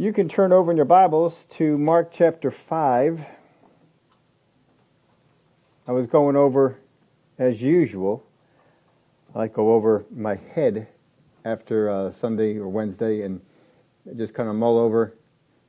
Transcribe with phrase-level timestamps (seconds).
[0.00, 3.20] You can turn over in your Bibles to Mark chapter 5.
[5.86, 6.78] I was going over,
[7.38, 8.24] as usual,
[9.34, 10.88] I go over my head
[11.44, 13.42] after uh, Sunday or Wednesday and
[14.16, 15.12] just kind of mull over.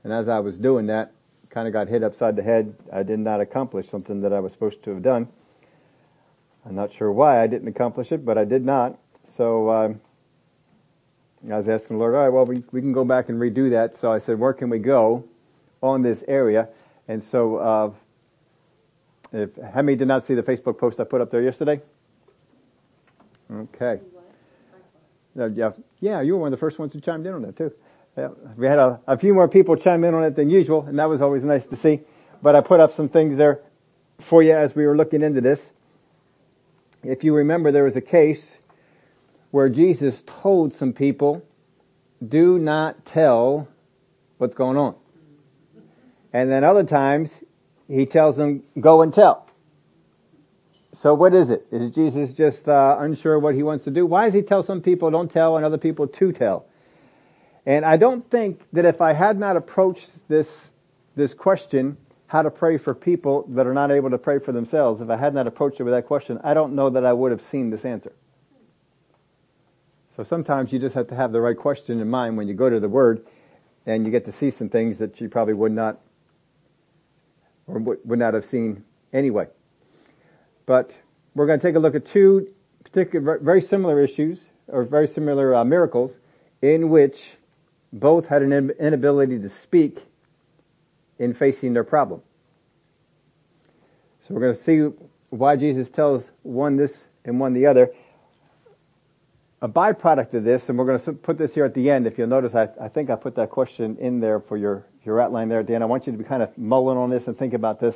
[0.06, 1.12] And as I was doing that,
[1.50, 2.74] kind of got hit upside the head.
[2.94, 5.28] I did not accomplish something that I was supposed to have done.
[6.66, 8.98] I'm not sure why I didn't accomplish it, but I did not.
[9.36, 9.94] So, uh,
[11.50, 13.72] I was asking the Lord, all right, well, we, we can go back and redo
[13.72, 14.00] that.
[14.00, 15.24] So I said, where can we go
[15.82, 16.70] on this area?
[17.08, 17.92] And so, uh,
[19.34, 21.82] if, how many did not see the Facebook post I put up there yesterday?
[23.52, 24.00] Okay.
[25.40, 27.58] Uh, yeah, yeah, you were one of the first ones who chimed in on that
[27.58, 27.72] too.
[28.18, 31.00] Yeah, we had a, a few more people chime in on it than usual, and
[31.00, 32.02] that was always nice to see.
[32.42, 33.62] But I put up some things there
[34.20, 35.70] for you as we were looking into this.
[37.04, 38.58] If you remember, there was a case
[39.52, 41.44] where Jesus told some people,
[42.26, 43.68] do not tell
[44.38, 44.96] what's going on.
[46.34, 47.32] And then other times,
[47.88, 49.48] he tells them, go and tell.
[51.02, 51.68] So what is it?
[51.72, 54.06] Is Jesus just uh, unsure what he wants to do?
[54.06, 56.66] Why does he tell some people don't tell and other people to tell?
[57.66, 60.48] And I don't think that if I had not approached this
[61.16, 61.98] this question,
[62.28, 65.18] how to pray for people that are not able to pray for themselves, if I
[65.18, 67.70] had not approached it with that question, I don't know that I would have seen
[67.70, 68.14] this answer.
[70.18, 72.70] So sometimes you just have to have the right question in mind when you go
[72.70, 73.26] to the Word,
[73.86, 76.00] and you get to see some things that you probably would not
[77.68, 79.48] or would not have seen anyway.
[80.66, 80.92] But
[81.34, 82.54] we're going to take a look at two
[82.84, 86.18] particular, very similar issues, or very similar uh, miracles,
[86.62, 87.32] in which
[87.94, 90.00] both had an inability to speak
[91.20, 92.22] in facing their problem.
[94.28, 97.92] So we're going to see why Jesus tells one this and one the other.
[99.64, 102.08] A byproduct of this, and we're going to put this here at the end.
[102.08, 105.22] If you'll notice, I, I think I put that question in there for your, your
[105.22, 105.84] outline there, Dan.
[105.84, 107.96] I want you to be kind of mulling on this and think about this.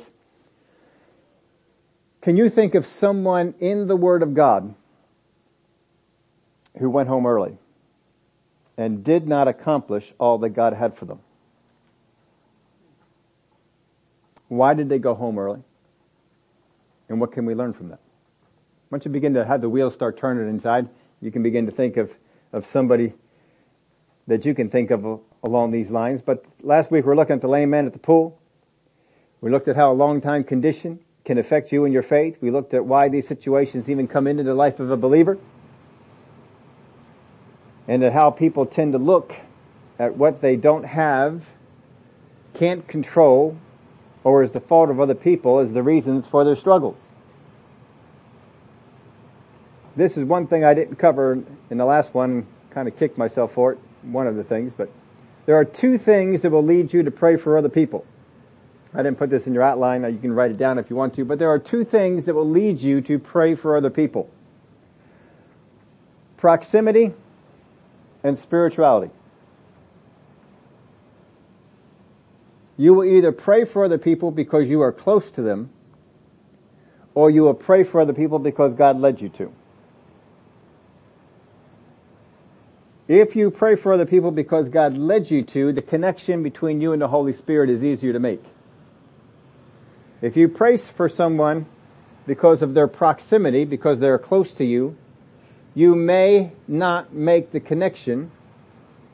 [2.22, 4.74] Can you think of someone in the Word of God
[6.78, 7.58] who went home early
[8.76, 11.20] and did not accomplish all that God had for them?
[14.48, 15.62] Why did they go home early?
[17.08, 18.00] And what can we learn from that?
[18.90, 20.88] Once you begin to have the wheels start turning inside,
[21.26, 22.12] you can begin to think of,
[22.52, 23.12] of somebody
[24.28, 26.22] that you can think of along these lines.
[26.22, 28.38] But last week we were looking at the lame man at the pool.
[29.40, 32.36] We looked at how a long time condition can affect you and your faith.
[32.40, 35.36] We looked at why these situations even come into the life of a believer.
[37.88, 39.34] And at how people tend to look
[39.98, 41.44] at what they don't have,
[42.54, 43.58] can't control,
[44.22, 47.00] or is the fault of other people as the reasons for their struggles.
[49.96, 53.54] This is one thing I didn't cover in the last one, kind of kicked myself
[53.54, 54.90] for it, one of the things, but
[55.46, 58.04] there are two things that will lead you to pray for other people.
[58.92, 61.14] I didn't put this in your outline, you can write it down if you want
[61.14, 64.28] to, but there are two things that will lead you to pray for other people.
[66.36, 67.14] Proximity
[68.22, 69.10] and spirituality.
[72.76, 75.70] You will either pray for other people because you are close to them,
[77.14, 79.52] or you will pray for other people because God led you to.
[83.08, 86.92] If you pray for other people because God led you to, the connection between you
[86.92, 88.42] and the Holy Spirit is easier to make.
[90.20, 91.66] If you pray for someone
[92.26, 94.96] because of their proximity, because they're close to you,
[95.74, 98.32] you may not make the connection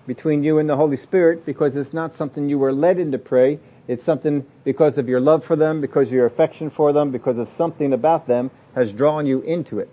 [0.07, 3.59] between you and the Holy Spirit because it's not something you were led into pray.
[3.89, 7.49] It's something because of your love for them, because your affection for them, because of
[7.51, 9.91] something about them has drawn you into it.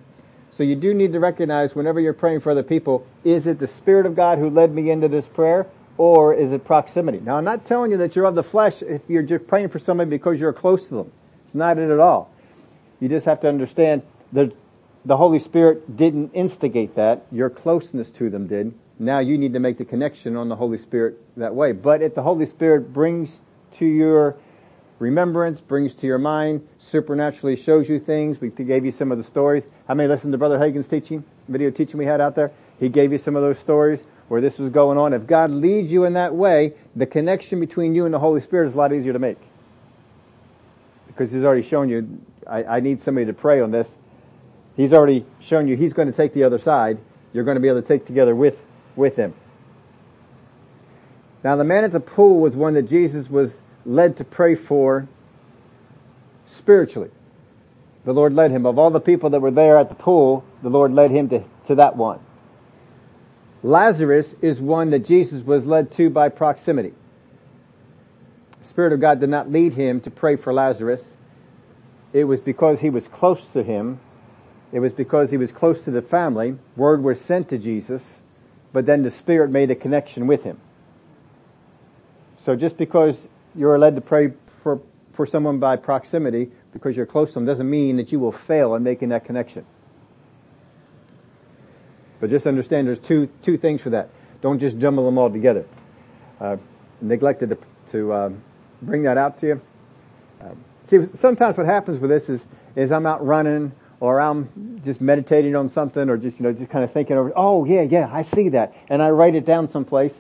[0.60, 3.68] So you do need to recognize whenever you're praying for other people, is it the
[3.68, 5.66] Spirit of God who led me into this prayer
[5.98, 7.22] or is it proximity?
[7.22, 9.80] Now I'm not telling you that you're of the flesh if you're just praying for
[9.80, 11.12] somebody because you're close to them.
[11.46, 12.30] It's not it at all.
[13.00, 14.02] You just have to understand
[14.34, 14.52] that
[15.06, 17.26] the Holy Spirit didn't instigate that.
[17.32, 18.74] Your closeness to them did.
[19.00, 21.72] Now you need to make the connection on the Holy Spirit that way.
[21.72, 23.40] But if the Holy Spirit brings
[23.78, 24.36] to your
[25.00, 29.24] remembrance, brings to your mind, supernaturally shows you things, we gave you some of the
[29.24, 29.64] stories.
[29.88, 32.52] How many listened to Brother Hagin's teaching, video teaching we had out there?
[32.80, 35.14] He gave you some of those stories where this was going on.
[35.14, 38.68] If God leads you in that way, the connection between you and the Holy Spirit
[38.68, 39.40] is a lot easier to make.
[41.08, 43.88] Because He's already shown you, I, I need somebody to pray on this.
[44.78, 47.00] He's already shown you He's going to take the other side.
[47.34, 48.58] You're going to be able to take together with
[48.96, 49.34] with him.
[51.44, 53.54] Now the man at the pool was one that Jesus was
[53.86, 55.08] led to pray for
[56.46, 57.12] spiritually.
[58.06, 58.66] The Lord led him.
[58.66, 61.44] Of all the people that were there at the pool, the Lord led him to,
[61.68, 62.20] to that one.
[63.62, 66.94] Lazarus is one that Jesus was led to by proximity.
[68.62, 71.02] The Spirit of God did not lead him to pray for Lazarus.
[72.14, 74.00] It was because he was close to him.
[74.72, 76.56] It was because he was close to the family.
[76.76, 78.04] Word was sent to Jesus,
[78.72, 80.60] but then the Spirit made a connection with him.
[82.46, 83.18] So just because
[83.56, 84.80] you're led to pray for,
[85.14, 88.76] for someone by proximity, because you're close to them, doesn't mean that you will fail
[88.76, 89.66] in making that connection.
[92.20, 94.10] But just understand there's two, two things for that.
[94.42, 95.66] Don't just jumble them all together.
[96.40, 96.58] Uh,
[97.02, 97.58] neglected to,
[97.92, 98.30] to uh,
[98.82, 99.62] bring that out to you.
[100.42, 100.54] Uh,
[100.90, 105.56] see, sometimes what happens with this is, is I'm out running or I'm just meditating
[105.56, 108.22] on something or just, you know, just kind of thinking over, oh yeah, yeah, I
[108.22, 108.74] see that.
[108.90, 110.14] And I write it down someplace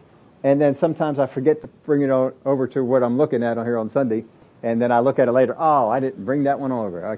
[0.43, 3.65] and then sometimes I forget to bring it over to what I'm looking at on
[3.65, 4.25] here on Sunday
[4.63, 7.05] and then I look at it later, oh, I didn't bring that one over.
[7.05, 7.17] I,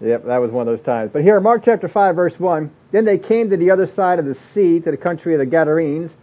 [0.00, 1.10] Yep, that was one of those times.
[1.10, 4.26] But here, Mark chapter 5 verse 1, then they came to the other side of
[4.26, 6.14] the sea, to the country of the Gadarenes.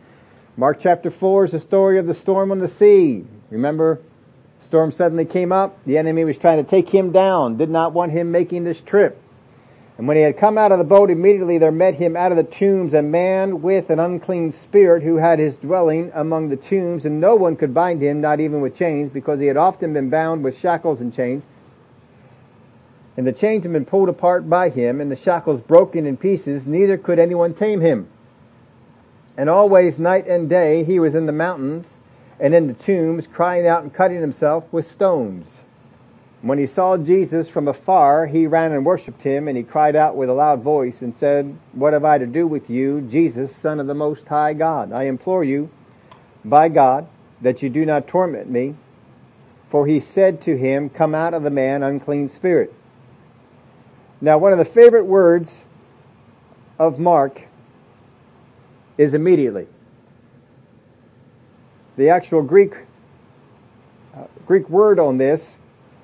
[0.57, 3.25] Mark chapter 4 is the story of the storm on the sea.
[3.49, 3.99] Remember,
[4.59, 8.11] storm suddenly came up, the enemy was trying to take him down, did not want
[8.11, 9.19] him making this trip.
[9.97, 12.37] And when he had come out of the boat, immediately there met him out of
[12.37, 17.05] the tombs a man with an unclean spirit who had his dwelling among the tombs,
[17.05, 20.09] and no one could bind him, not even with chains, because he had often been
[20.09, 21.43] bound with shackles and chains
[23.15, 26.65] and the chains had been pulled apart by him, and the shackles broken in pieces,
[26.65, 28.07] neither could anyone tame him.
[29.37, 31.97] And always night and day he was in the mountains
[32.39, 35.57] and in the tombs, crying out and cutting himself with stones.
[36.43, 40.17] When he saw Jesus from afar, he ran and worshipped him, and he cried out
[40.17, 43.79] with a loud voice and said, What have I to do with you, Jesus, Son
[43.79, 44.91] of the Most High God?
[44.91, 45.69] I implore you,
[46.43, 47.07] by God,
[47.39, 48.75] that you do not torment me.
[49.69, 52.73] For he said to him, Come out of the man, unclean spirit.
[54.19, 55.49] Now, one of the favorite words
[56.77, 57.41] of Mark
[58.97, 59.67] is immediately.
[61.95, 62.73] The actual Greek
[64.13, 65.57] uh, Greek word on this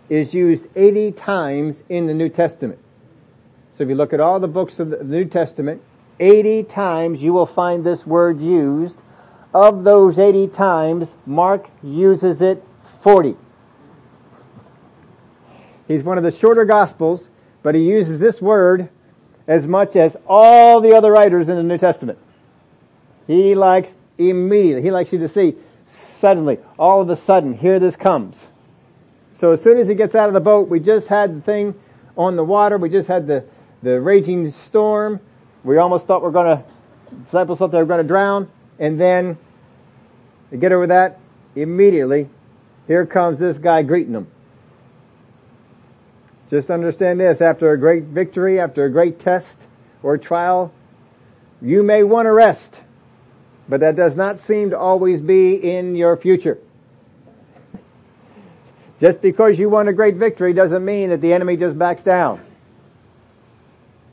[0.09, 2.79] is used 80 times in the New Testament.
[3.77, 5.81] So if you look at all the books of the New Testament,
[6.19, 8.95] 80 times you will find this word used.
[9.53, 12.63] Of those 80 times, Mark uses it
[13.03, 13.35] 40.
[15.87, 17.29] He's one of the shorter gospels,
[17.63, 18.89] but he uses this word
[19.47, 22.19] as much as all the other writers in the New Testament.
[23.25, 25.55] He likes immediately, he likes you to see
[25.87, 28.48] suddenly, all of a sudden, here this comes.
[29.39, 31.73] So as soon as he gets out of the boat, we just had the thing
[32.17, 33.45] on the water, we just had the,
[33.81, 35.21] the raging storm,
[35.63, 36.65] we almost thought we are gonna,
[37.23, 39.37] disciples thought they were gonna drown, and then,
[40.49, 41.21] to get over that,
[41.55, 42.27] immediately,
[42.85, 44.27] here comes this guy greeting them.
[46.49, 49.57] Just understand this, after a great victory, after a great test
[50.03, 50.73] or trial,
[51.61, 52.81] you may want to rest,
[53.69, 56.57] but that does not seem to always be in your future.
[58.99, 62.45] Just because you won a great victory doesn't mean that the enemy just backs down.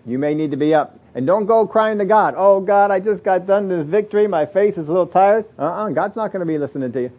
[0.05, 0.99] You may need to be up.
[1.15, 4.45] And don't go crying to God, oh God, I just got done this victory, my
[4.47, 5.47] face is a little tired.
[5.59, 7.13] Uh-uh, God's not going to be listening to you.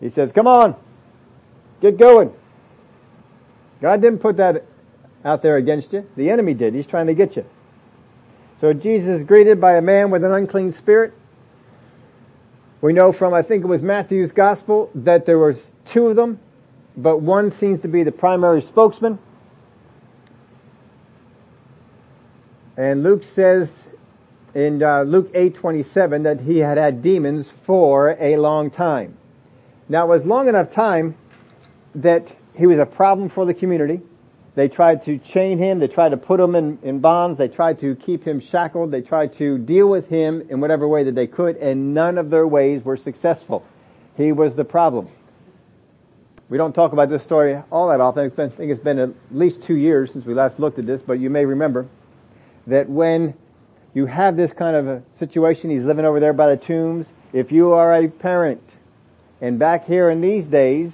[0.00, 0.76] He says, come on,
[1.80, 2.32] get going.
[3.80, 4.64] God didn't put that
[5.24, 6.08] out there against you.
[6.16, 6.72] The enemy did.
[6.74, 7.44] He's trying to get you.
[8.60, 11.12] So Jesus is greeted by a man with an unclean spirit.
[12.82, 16.40] We know from, I think it was Matthew's gospel, that there was two of them,
[16.96, 19.20] but one seems to be the primary spokesman.
[22.76, 23.70] And Luke says
[24.54, 29.16] in uh, Luke 8:27 that he had had demons for a long time.
[29.88, 31.14] Now it was long enough time
[31.94, 34.00] that he was a problem for the community.
[34.54, 35.78] They tried to chain him.
[35.78, 37.38] They tried to put him in, in bonds.
[37.38, 38.90] They tried to keep him shackled.
[38.90, 42.28] They tried to deal with him in whatever way that they could, and none of
[42.28, 43.64] their ways were successful.
[44.16, 45.08] He was the problem.
[46.50, 48.28] We don't talk about this story all that often.
[48.28, 51.00] Been, I think it's been at least two years since we last looked at this,
[51.00, 51.86] but you may remember
[52.66, 53.32] that when
[53.94, 57.06] you have this kind of a situation, he's living over there by the tombs.
[57.32, 58.62] If you are a parent,
[59.40, 60.92] and back here in these days,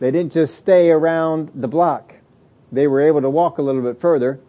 [0.00, 2.09] they didn't just stay around the block.
[2.72, 4.40] They were able to walk a little bit further,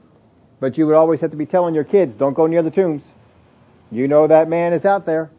[0.60, 3.04] but you would always have to be telling your kids, don't go near the tombs.
[3.92, 5.32] You know that man is out there.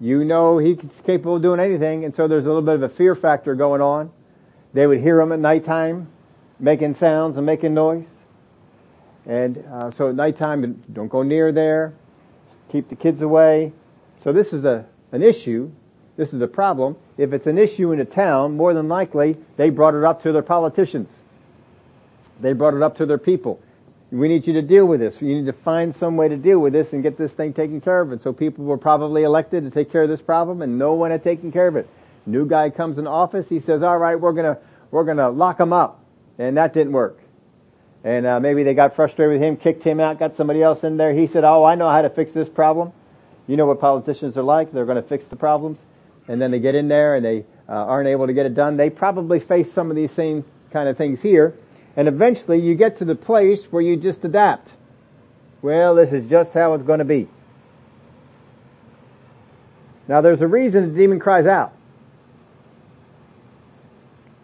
[0.00, 2.88] You know he's capable of doing anything, and so there's a little bit of a
[2.88, 4.12] fear factor going on.
[4.72, 6.08] They would hear him at nighttime,
[6.60, 8.06] making sounds and making noise.
[9.26, 11.94] And uh, so at nighttime, don't go near there.
[12.70, 13.72] Keep the kids away.
[14.22, 15.72] So this is a an issue
[16.18, 16.96] this is a problem.
[17.16, 20.32] If it's an issue in a town, more than likely they brought it up to
[20.32, 21.08] their politicians.
[22.40, 23.60] They brought it up to their people.
[24.10, 25.20] We need you to deal with this.
[25.20, 27.80] You need to find some way to deal with this and get this thing taken
[27.80, 28.10] care of.
[28.10, 31.10] And so people were probably elected to take care of this problem and no one
[31.10, 31.88] had taken care of it.
[32.24, 34.58] New guy comes in office, he says, all right, we're gonna,
[34.90, 36.02] we're gonna lock them up.
[36.38, 37.18] And that didn't work.
[38.04, 40.96] And uh, maybe they got frustrated with him, kicked him out, got somebody else in
[40.96, 41.12] there.
[41.12, 42.92] He said, oh, I know how to fix this problem.
[43.46, 44.72] You know what politicians are like.
[44.72, 45.78] They're going to fix the problems.
[46.28, 48.76] And then they get in there and they uh, aren't able to get it done.
[48.76, 51.54] They probably face some of these same kind of things here.
[51.98, 54.68] And eventually you get to the place where you just adapt.
[55.62, 57.26] Well, this is just how it's going to be.
[60.06, 61.72] Now there's a reason the demon cries out.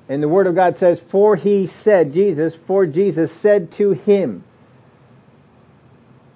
[0.08, 4.42] And the Word of God says, for he said, Jesus, for Jesus said to him.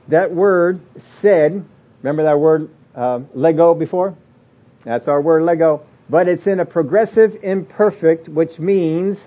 [0.06, 0.80] That word
[1.20, 1.64] said,
[2.00, 4.14] remember that word uh, lego before?
[4.84, 5.84] That's our word lego.
[6.08, 9.26] But it's in a progressive imperfect, which means,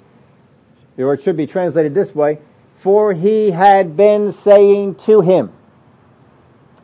[0.98, 2.39] or it should be translated this way,
[2.77, 5.51] for he had been saying to him.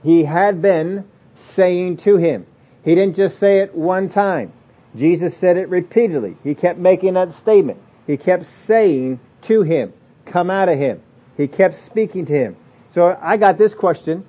[0.04, 2.46] He had been saying to him.
[2.84, 4.54] He didn't just say it one time.
[4.96, 6.38] Jesus said it repeatedly.
[6.44, 7.80] He kept making that statement.
[8.06, 9.94] He kept saying to him,
[10.26, 11.02] come out of him.
[11.36, 12.56] He kept speaking to him.
[12.92, 14.26] So I got this question.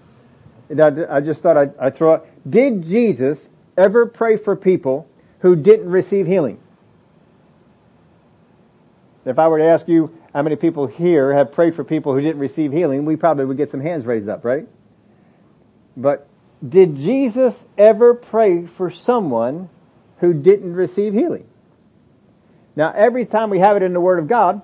[0.68, 2.50] and I just thought I'd, I'd throw it.
[2.50, 5.08] Did Jesus ever pray for people
[5.40, 6.58] who didn't receive healing?
[9.28, 12.20] If I were to ask you how many people here have prayed for people who
[12.20, 14.66] didn't receive healing, we probably would get some hands raised up, right?
[15.97, 16.28] But
[16.66, 19.68] did Jesus ever pray for someone
[20.20, 21.47] who didn't receive healing.
[22.76, 24.62] Now, every time we have it in the Word of God,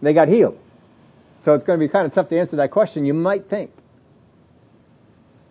[0.00, 0.58] they got healed.
[1.42, 3.70] So it's going to be kind of tough to answer that question, you might think.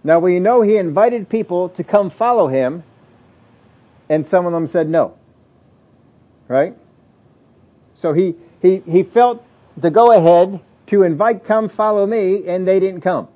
[0.04, 2.84] Now, we know he invited people to come follow him,
[4.08, 5.18] and some of them said no.
[6.48, 6.76] Right?
[8.02, 9.44] So he, he, he felt
[9.78, 13.28] the go ahead to invite, come follow me, and they didn't come.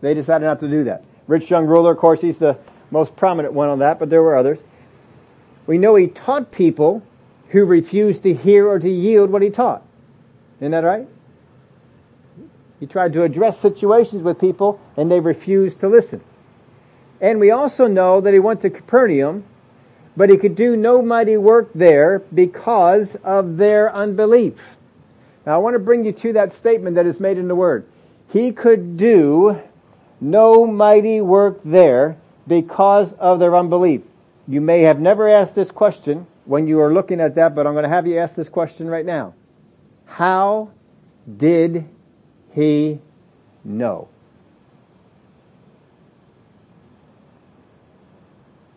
[0.00, 1.04] They decided not to do that.
[1.26, 2.58] Rich young ruler, of course, he's the
[2.90, 4.58] most prominent one on that, but there were others.
[5.66, 7.02] We know he taught people
[7.48, 9.82] who refused to hear or to yield what he taught.
[10.60, 11.08] Isn't that right?
[12.78, 16.20] He tried to address situations with people and they refused to listen.
[17.20, 19.44] And we also know that he went to Capernaum,
[20.16, 24.54] but he could do no mighty work there because of their unbelief.
[25.44, 27.86] Now I want to bring you to that statement that is made in the Word.
[28.28, 29.60] He could do
[30.20, 32.16] no mighty work there
[32.48, 34.02] because of their unbelief.
[34.48, 37.74] You may have never asked this question when you are looking at that, but I'm
[37.74, 39.34] going to have you ask this question right now.
[40.06, 40.70] How
[41.36, 41.84] did
[42.54, 43.00] he
[43.64, 44.08] know?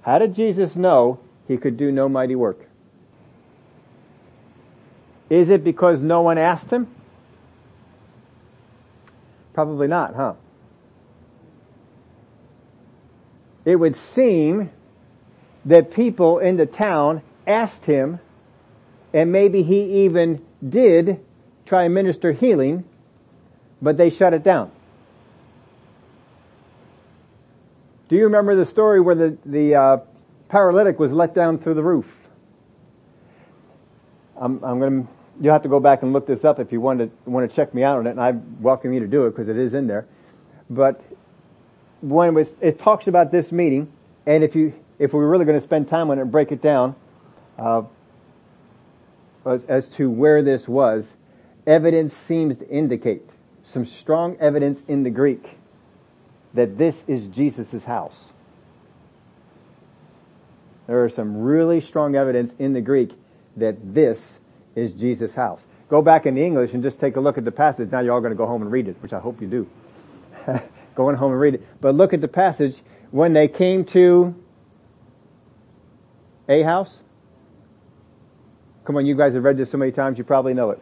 [0.01, 1.19] How did Jesus know
[1.49, 2.67] he could do no mighty work?
[5.31, 6.87] Is it because no one asked him?
[9.53, 10.35] Probably not, huh?
[13.65, 14.69] It would seem
[15.65, 18.19] that people in the town asked him,
[19.11, 21.19] and maybe he even did
[21.65, 22.83] try and minister healing,
[23.81, 24.71] but they shut it down.
[28.07, 29.97] Do you remember the story where the, the uh,
[30.49, 32.05] paralytic was let down through the roof?
[34.35, 36.81] I'm, I'm going to, you'll have to go back and look this up if you
[36.81, 39.25] want to, want to check me out on it, and I welcome you to do
[39.25, 40.05] it because it is in there.
[40.69, 41.01] But
[42.01, 43.91] when it, was, it talks about this meeting,
[44.25, 46.61] and if you, if we're really going to spend time on it and break it
[46.61, 46.95] down,
[47.57, 47.83] uh,
[49.45, 51.13] as, as to where this was,
[51.67, 53.29] evidence seems to indicate
[53.63, 55.57] some strong evidence in the Greek
[56.53, 58.28] that this is Jesus' house.
[60.89, 63.11] There is some really strong evidence in the Greek
[63.57, 64.39] that this
[64.75, 65.61] is Jesus' house.
[65.87, 67.91] Go back in the English and just take a look at the passage.
[67.91, 69.67] Now you're all going to go home and read it, which I hope you do.
[70.95, 71.67] go home and read it.
[71.79, 72.75] But look at the passage.
[73.11, 74.33] When they came to
[76.47, 76.97] a house?
[78.83, 80.81] Come on, you guys have read this so many times, you probably know it.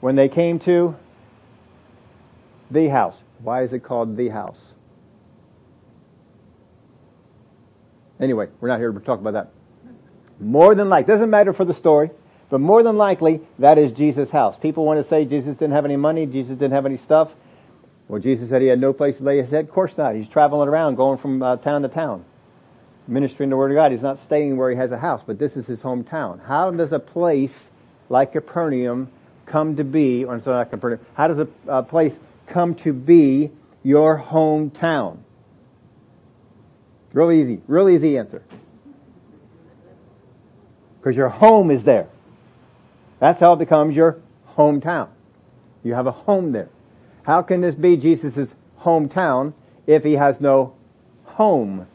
[0.00, 0.96] When they came to
[2.72, 3.14] the house.
[3.38, 4.71] Why is it called the house?
[8.22, 9.50] Anyway, we're not here to talk about that.
[10.40, 12.10] More than likely, doesn't matter for the story,
[12.48, 14.56] but more than likely, that is Jesus' house.
[14.60, 17.30] People want to say Jesus didn't have any money, Jesus didn't have any stuff.
[18.08, 19.66] Well, Jesus said he had no place to lay his head.
[19.66, 20.14] Of course not.
[20.14, 22.24] He's traveling around, going from uh, town to town
[23.06, 23.92] ministering the Word of God.
[23.92, 26.44] He's not staying where he has a house, but this is his hometown.
[26.44, 27.70] How does a place
[28.08, 29.10] like Capernaum
[29.46, 32.14] come to be, or sorry, not Capernaum, how does a, a place
[32.46, 33.50] come to be
[33.82, 35.18] your hometown?
[37.12, 38.42] Real easy, real easy answer.
[41.00, 42.08] Because your home is there.
[43.18, 44.20] That's how it becomes your
[44.56, 45.08] hometown.
[45.84, 46.68] You have a home there.
[47.24, 49.52] How can this be Jesus' hometown
[49.86, 50.74] if he has no
[51.24, 51.86] home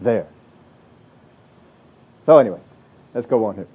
[0.00, 0.26] there.
[2.26, 2.60] So anyway,
[3.14, 3.66] let's go on here.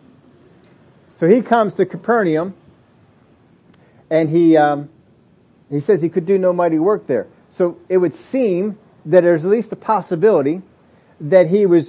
[1.19, 2.53] So he comes to Capernaum,
[4.09, 4.89] and he um,
[5.69, 7.27] he says he could do no mighty work there.
[7.49, 10.61] So it would seem that there's at least a possibility
[11.19, 11.87] that he was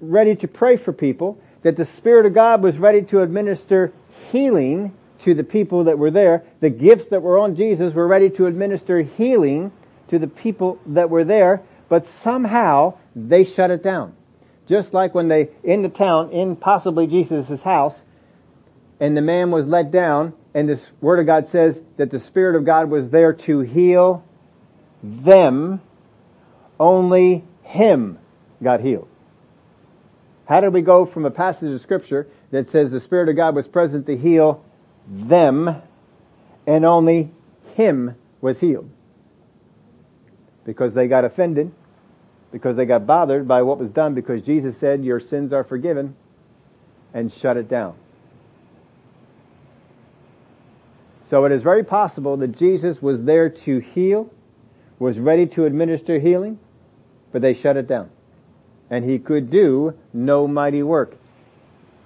[0.00, 3.92] ready to pray for people, that the Spirit of God was ready to administer
[4.30, 6.44] healing to the people that were there.
[6.60, 9.72] The gifts that were on Jesus were ready to administer healing
[10.08, 14.14] to the people that were there, but somehow they shut it down.
[14.66, 18.00] Just like when they, in the town, in possibly Jesus' house,
[19.00, 22.56] and the man was let down, and this word of God says that the Spirit
[22.56, 24.24] of God was there to heal
[25.02, 25.80] them,
[26.78, 28.18] only him
[28.62, 29.08] got healed.
[30.46, 33.54] How did we go from a passage of scripture that says the Spirit of God
[33.54, 34.64] was present to heal
[35.06, 35.82] them
[36.66, 37.30] and only
[37.74, 38.88] him was healed?
[40.64, 41.70] Because they got offended,
[42.50, 46.16] because they got bothered by what was done because Jesus said your sins are forgiven
[47.12, 47.94] and shut it down.
[51.28, 54.30] So it is very possible that Jesus was there to heal,
[54.98, 56.58] was ready to administer healing,
[57.32, 58.10] but they shut it down.
[58.90, 61.16] And he could do no mighty work.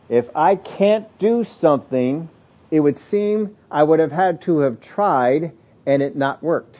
[0.08, 2.28] If I can't do something,
[2.70, 5.52] it would seem I would have had to have tried
[5.86, 6.78] and it not worked.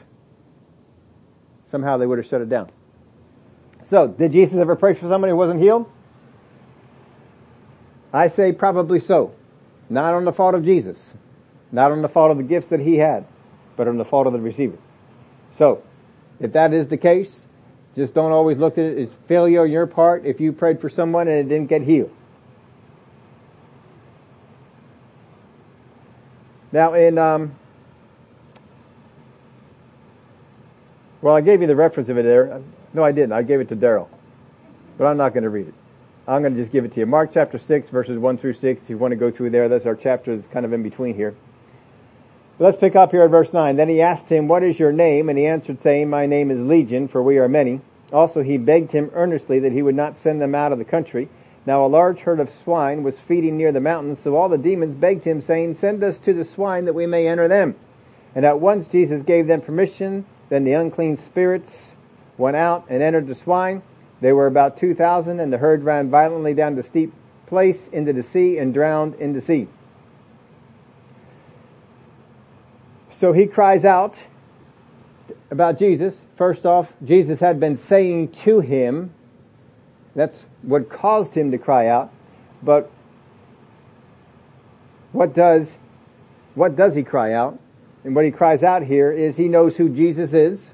[1.71, 2.71] Somehow they would have shut it down.
[3.89, 5.91] So, did Jesus ever pray for somebody who wasn't healed?
[8.13, 9.35] I say probably so.
[9.89, 11.13] Not on the fault of Jesus.
[11.71, 13.27] Not on the fault of the gifts that he had,
[13.77, 14.79] but on the fault of the receiver.
[15.57, 15.83] So,
[16.41, 17.45] if that is the case,
[17.95, 20.89] just don't always look at it as failure on your part if you prayed for
[20.89, 22.11] someone and it didn't get healed.
[26.73, 27.55] Now in, um,
[31.21, 32.63] well I gave you the reference of it there.
[32.95, 33.33] No I didn't.
[33.33, 34.09] I gave it to Daryl.
[34.97, 35.75] But I'm not going to read it.
[36.27, 37.07] I'm going to just give it to you.
[37.07, 38.83] Mark chapter 6 verses 1 through 6.
[38.83, 41.15] If you want to go through there, that's our chapter that's kind of in between
[41.15, 41.35] here.
[42.63, 43.75] Let's pick up here at verse 9.
[43.75, 45.29] Then he asked him, What is your name?
[45.29, 47.81] And he answered, saying, My name is Legion, for we are many.
[48.13, 51.29] Also he begged him earnestly that he would not send them out of the country.
[51.67, 54.95] Now a large herd of swine was feeding near the mountains, so all the demons
[54.95, 57.75] begged him, saying, Send us to the swine that we may enter them.
[58.33, 60.25] And at once Jesus gave them permission.
[60.49, 61.97] Then the unclean spirits
[62.39, 63.83] went out and entered the swine.
[64.21, 67.13] They were about two thousand, and the herd ran violently down the steep
[67.45, 69.67] place into the sea and drowned in the sea.
[73.19, 74.17] So he cries out
[75.51, 76.19] about Jesus.
[76.37, 79.13] First off, Jesus had been saying to him,
[80.15, 82.13] that's what caused him to cry out,
[82.63, 82.91] but
[85.13, 85.71] what does,
[86.55, 87.59] what does he cry out?
[88.05, 90.71] And what he cries out here is he knows who Jesus is.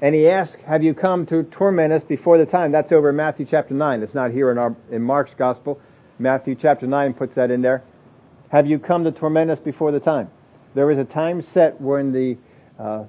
[0.00, 2.72] And he asks, have you come to torment us before the time?
[2.72, 4.02] That's over in Matthew chapter 9.
[4.02, 5.80] It's not here in our, in Mark's gospel.
[6.18, 7.82] Matthew chapter 9 puts that in there.
[8.50, 10.30] Have you come to torment us before the time?
[10.74, 12.36] There is a time set when the
[12.78, 13.04] uh,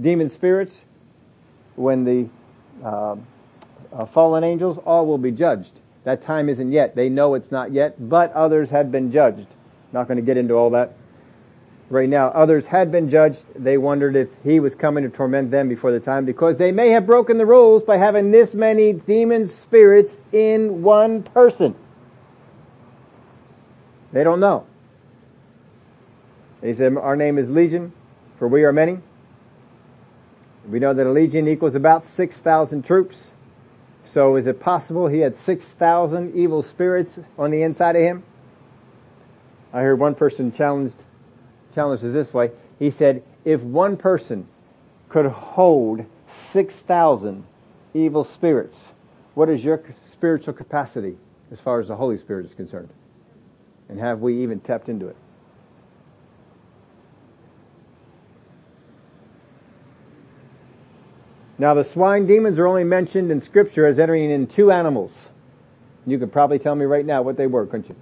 [0.00, 0.76] demon spirits,
[1.76, 2.28] when the
[2.84, 3.16] uh,
[3.92, 5.72] uh, fallen angels, all will be judged.
[6.04, 6.94] That time isn't yet.
[6.94, 9.46] They know it's not yet, but others had been judged.
[9.92, 10.94] Not going to get into all that
[11.88, 12.28] right now.
[12.28, 13.44] Others had been judged.
[13.54, 16.90] They wondered if he was coming to torment them before the time because they may
[16.90, 21.74] have broken the rules by having this many demon spirits in one person.
[24.12, 24.66] They don't know.
[26.64, 27.92] He said, our name is Legion,
[28.38, 28.98] for we are many.
[30.66, 33.26] We know that a legion equals about 6,000 troops.
[34.06, 38.22] So is it possible he had 6,000 evil spirits on the inside of him?
[39.74, 40.96] I heard one person challenged,
[41.74, 42.50] challenged us this way.
[42.78, 44.46] He said, if one person
[45.10, 46.06] could hold
[46.52, 47.44] 6,000
[47.92, 48.78] evil spirits,
[49.34, 51.18] what is your spiritual capacity
[51.50, 52.88] as far as the Holy Spirit is concerned?
[53.90, 55.16] And have we even tapped into it?
[61.58, 65.12] Now the swine demons are only mentioned in scripture as entering in two animals.
[66.06, 67.96] You could probably tell me right now what they were, couldn't you?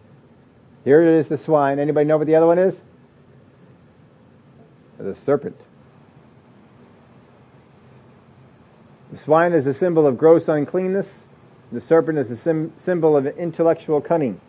[0.85, 1.79] Here it is, the swine.
[1.79, 2.81] Anybody know what the other one is?
[4.99, 5.61] The serpent.
[9.13, 11.09] The swine is a symbol of gross uncleanness.
[11.71, 14.41] The serpent is a sim- symbol of intellectual cunning.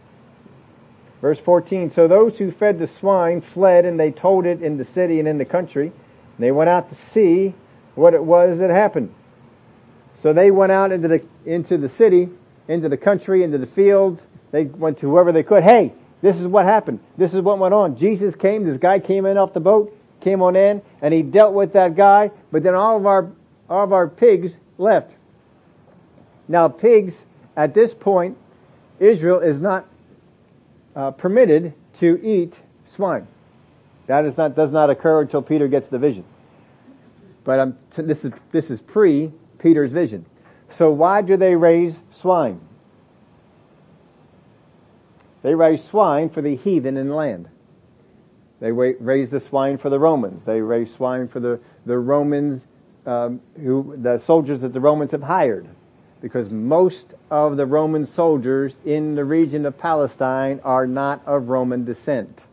[1.22, 4.86] Verse 14, so those who fed the swine fled and they told it in the
[4.86, 5.88] city and in the country.
[5.88, 7.56] And They went out to see
[7.96, 9.14] what it was that happened.
[10.22, 12.30] So they went out into the, into the city,
[12.68, 14.26] into the country, into the fields.
[14.52, 15.64] They went to whoever they could.
[15.64, 17.00] Hey, this is what happened.
[17.18, 17.98] This is what went on.
[17.98, 21.54] Jesus came, this guy came in off the boat, came on in, and he dealt
[21.54, 23.30] with that guy, but then all of our,
[23.70, 25.12] all of our pigs left.
[26.48, 27.16] Now pigs
[27.56, 28.38] at this point,
[29.00, 29.86] Israel is not
[30.96, 33.28] uh, permitted to eat swine.
[34.08, 36.24] That is not, does not occur until Peter gets the vision.
[37.44, 40.26] But this is, this is pre Peter's vision.
[40.70, 42.60] So why do they raise swine?
[45.42, 47.50] They raise swine for the heathen in the land.
[48.60, 50.46] They raise the swine for the Romans.
[50.46, 52.62] They raise swine for the, the Romans,
[53.06, 55.68] um, who, the soldiers that the Romans have hired.
[56.22, 61.84] Because most of the Roman soldiers in the region of Palestine are not of Roman
[61.84, 62.44] descent.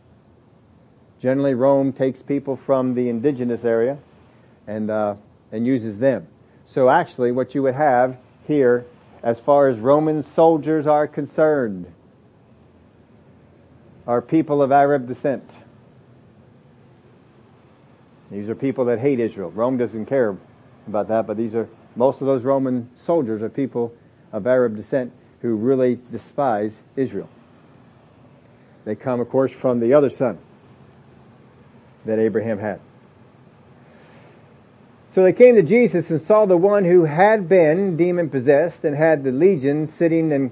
[1.21, 3.97] Generally, Rome takes people from the indigenous area
[4.67, 5.15] and, uh,
[5.51, 6.27] and uses them.
[6.65, 8.85] So actually, what you would have here,
[9.23, 11.91] as far as Roman soldiers are concerned,
[14.07, 15.49] are people of Arab descent.
[18.31, 19.51] These are people that hate Israel.
[19.51, 20.37] Rome doesn't care
[20.87, 23.93] about that, but these are, most of those Roman soldiers are people
[24.31, 27.29] of Arab descent who really despise Israel.
[28.85, 30.37] They come, of course, from the other son
[32.05, 32.79] that Abraham had.
[35.13, 38.95] So they came to Jesus and saw the one who had been demon possessed and
[38.95, 40.51] had the legion sitting and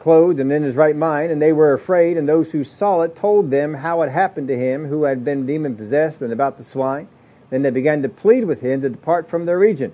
[0.00, 3.16] clothed and in his right mind, and they were afraid, and those who saw it
[3.16, 6.64] told them how it happened to him who had been demon possessed and about the
[6.64, 7.08] swine.
[7.50, 9.92] Then they began to plead with him to depart from their region.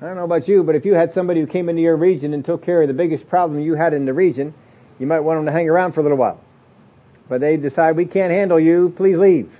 [0.00, 2.34] I don't know about you, but if you had somebody who came into your region
[2.34, 4.54] and took care of the biggest problem you had in the region,
[4.98, 6.40] you might want them to hang around for a little while.
[7.28, 9.52] But they decide, we can't handle you, please leave.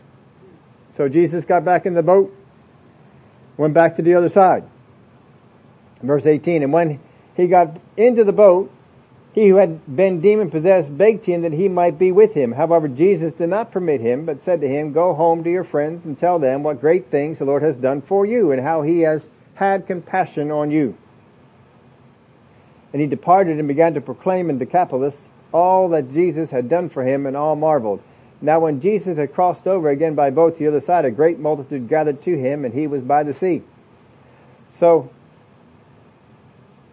[0.96, 2.34] So Jesus got back in the boat,
[3.60, 4.64] went back to the other side.
[6.02, 6.98] Verse 18, and when
[7.36, 8.72] he got into the boat,
[9.32, 12.52] he who had been demon possessed begged him that he might be with him.
[12.52, 16.04] However, Jesus did not permit him, but said to him, Go home to your friends
[16.04, 19.00] and tell them what great things the Lord has done for you and how he
[19.00, 20.96] has had compassion on you.
[22.92, 25.14] And he departed and began to proclaim in Decapolis
[25.52, 28.02] all that Jesus had done for him and all marveled.
[28.42, 31.38] Now when Jesus had crossed over again by boat to the other side, a great
[31.38, 33.62] multitude gathered to him and he was by the sea.
[34.78, 35.10] So,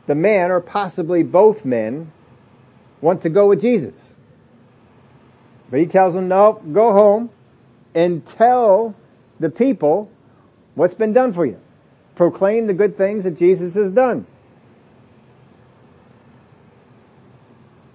[0.08, 2.12] the man, or possibly both men,
[3.02, 3.94] want to go with Jesus.
[5.70, 7.30] But he tells them, no, go home
[7.94, 8.96] and tell
[9.40, 10.10] the people
[10.76, 11.60] what's been done for you.
[12.16, 14.26] Proclaim the good things that Jesus has done.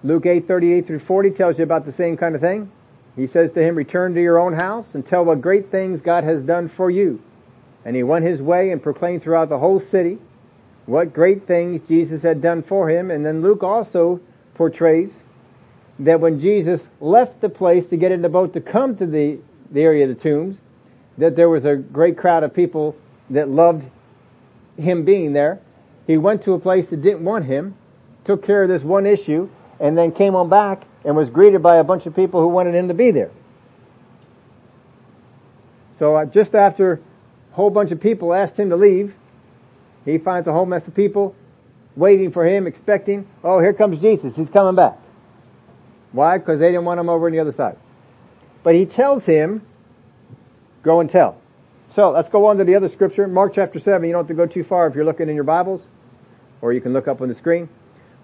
[0.03, 2.71] Luke 8, 38 through 40 tells you about the same kind of thing.
[3.15, 6.23] He says to him, return to your own house and tell what great things God
[6.23, 7.21] has done for you.
[7.85, 10.17] And he went his way and proclaimed throughout the whole city
[10.85, 13.11] what great things Jesus had done for him.
[13.11, 14.19] And then Luke also
[14.55, 15.11] portrays
[15.99, 19.39] that when Jesus left the place to get in the boat to come to the,
[19.71, 20.57] the area of the tombs,
[21.17, 22.95] that there was a great crowd of people
[23.29, 23.85] that loved
[24.77, 25.59] him being there.
[26.07, 27.75] He went to a place that didn't want him,
[28.25, 29.49] took care of this one issue,
[29.79, 32.73] and then came on back and was greeted by a bunch of people who wanted
[32.75, 33.31] him to be there.
[35.97, 36.93] So uh, just after
[37.51, 39.13] a whole bunch of people asked him to leave,
[40.05, 41.35] he finds a whole mess of people
[41.95, 44.35] waiting for him, expecting, oh, here comes Jesus.
[44.35, 44.97] He's coming back.
[46.11, 46.37] Why?
[46.37, 47.77] Because they didn't want him over on the other side.
[48.63, 49.61] But he tells him,
[50.81, 51.37] go and tell.
[51.93, 53.27] So let's go on to the other scripture.
[53.27, 54.07] Mark chapter 7.
[54.07, 55.85] You don't have to go too far if you're looking in your Bibles,
[56.61, 57.69] or you can look up on the screen.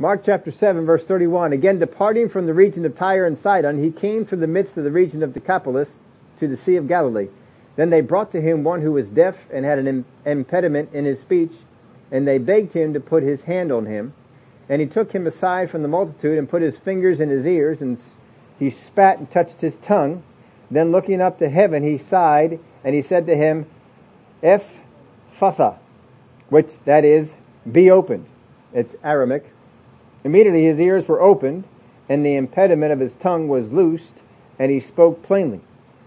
[0.01, 1.51] Mark chapter 7 verse 31.
[1.51, 4.85] Again, departing from the region of Tyre and Sidon, he came through the midst of
[4.85, 5.89] the region of Decapolis
[6.39, 7.27] to the Sea of Galilee.
[7.75, 11.19] Then they brought to him one who was deaf and had an impediment in his
[11.19, 11.51] speech,
[12.13, 14.13] and they begged him to put his hand on him.
[14.69, 17.81] And he took him aside from the multitude and put his fingers in his ears
[17.81, 17.99] and
[18.57, 20.23] he spat and touched his tongue.
[20.71, 23.65] Then looking up to heaven, he sighed and he said to him,
[24.43, 25.77] Ephphatha,
[26.47, 27.33] which that is,
[27.69, 28.27] be opened.
[28.73, 29.43] It's Aramaic.
[30.23, 31.63] Immediately his ears were opened
[32.10, 34.13] and the impediment of his tongue was loosed
[34.58, 35.62] and he spoke plainly.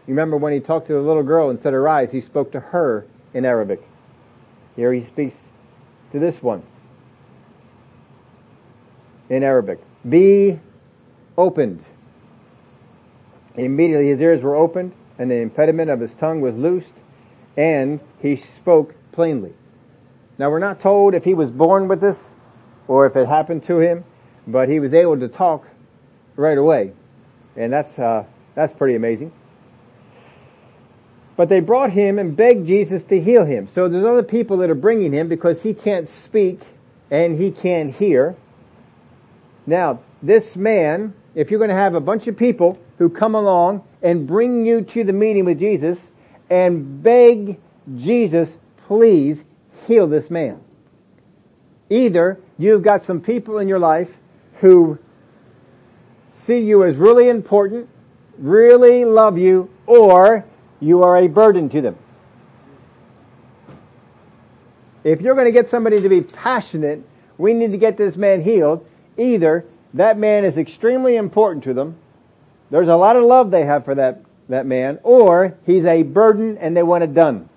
[0.07, 2.61] You remember when he talked to the little girl and said arise, he spoke to
[2.61, 3.83] her in Aramaic.
[4.77, 5.37] Here he speaks
[6.11, 6.63] to this one
[9.31, 9.81] in Aramaic.
[10.09, 10.61] Be
[11.39, 11.85] opened.
[13.55, 16.95] Immediately his ears were opened and the impediment of his tongue was loosed
[17.57, 19.53] and he spoke plainly.
[20.39, 22.19] Now we're not told if he was born with this
[22.89, 24.05] or if it happened to him,
[24.47, 25.67] but he was able to talk
[26.37, 26.93] right away.
[27.57, 29.33] And that's, uh, that's pretty amazing.
[31.37, 33.69] But they brought him and begged Jesus to heal him.
[33.75, 36.61] So there's other people that are bringing him because he can't speak
[37.11, 38.37] and he can't hear.
[39.67, 43.85] Now, this man, if you're going to have a bunch of people who come along
[44.03, 45.99] and bring you to the meeting with Jesus
[46.51, 47.59] and beg
[47.97, 49.43] Jesus, please
[49.87, 50.61] heal this man.
[51.93, 54.09] Either you've got some people in your life
[54.61, 54.99] who
[56.31, 57.87] see you as really important,
[58.39, 60.43] really love you, or
[60.81, 61.99] you are a burden to them.
[65.05, 67.03] If you're going to get somebody to be passionate,
[67.37, 68.87] we need to get this man healed.
[69.19, 71.97] Either that man is extremely important to them,
[72.71, 76.57] there's a lot of love they have for that, that man, or he's a burden
[76.57, 77.51] and they want it done.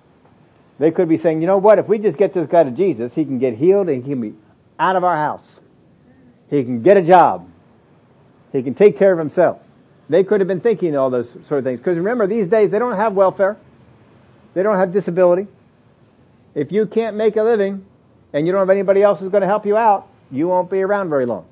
[0.78, 3.14] They could be saying, you know what, if we just get this guy to Jesus,
[3.14, 4.34] he can get healed and he can be
[4.78, 5.60] out of our house.
[6.50, 7.48] He can get a job.
[8.52, 9.60] He can take care of himself.
[10.08, 11.80] They could have been thinking all those sort of things.
[11.80, 13.56] Because remember, these days they don't have welfare.
[14.54, 15.48] They don't have disability.
[16.54, 17.84] If you can't make a living
[18.32, 20.82] and you don't have anybody else who's going to help you out, you won't be
[20.82, 21.46] around very long.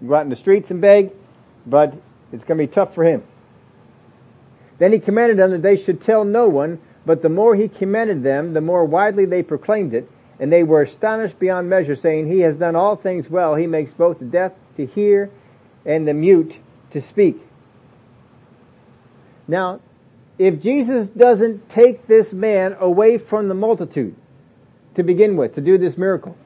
[0.00, 1.12] You go out in the streets and beg,
[1.66, 1.94] but
[2.32, 3.22] it's going to be tough for him.
[4.78, 8.22] Then he commanded them that they should tell no one, but the more he commended
[8.22, 12.40] them, the more widely they proclaimed it, and they were astonished beyond measure, saying, He
[12.40, 13.54] has done all things well.
[13.54, 15.30] He makes both the deaf to hear
[15.84, 16.56] and the mute
[16.90, 17.40] to speak.
[19.46, 19.80] Now,
[20.38, 24.16] if Jesus doesn't take this man away from the multitude
[24.94, 26.36] to begin with, to do this miracle,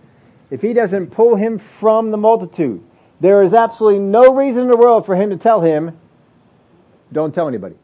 [0.50, 2.82] if he doesn't pull him from the multitude,
[3.20, 5.98] there is absolutely no reason in the world for him to tell him,
[7.12, 7.76] don't tell anybody.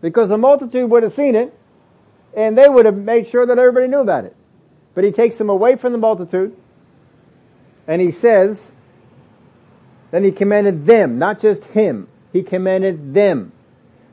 [0.00, 1.54] Because the multitude would have seen it,
[2.36, 4.36] and they would have made sure that everybody knew about it.
[4.94, 6.56] But he takes them away from the multitude,
[7.86, 8.60] and he says,
[10.10, 12.06] then he commanded them, not just him.
[12.32, 13.50] He commanded them.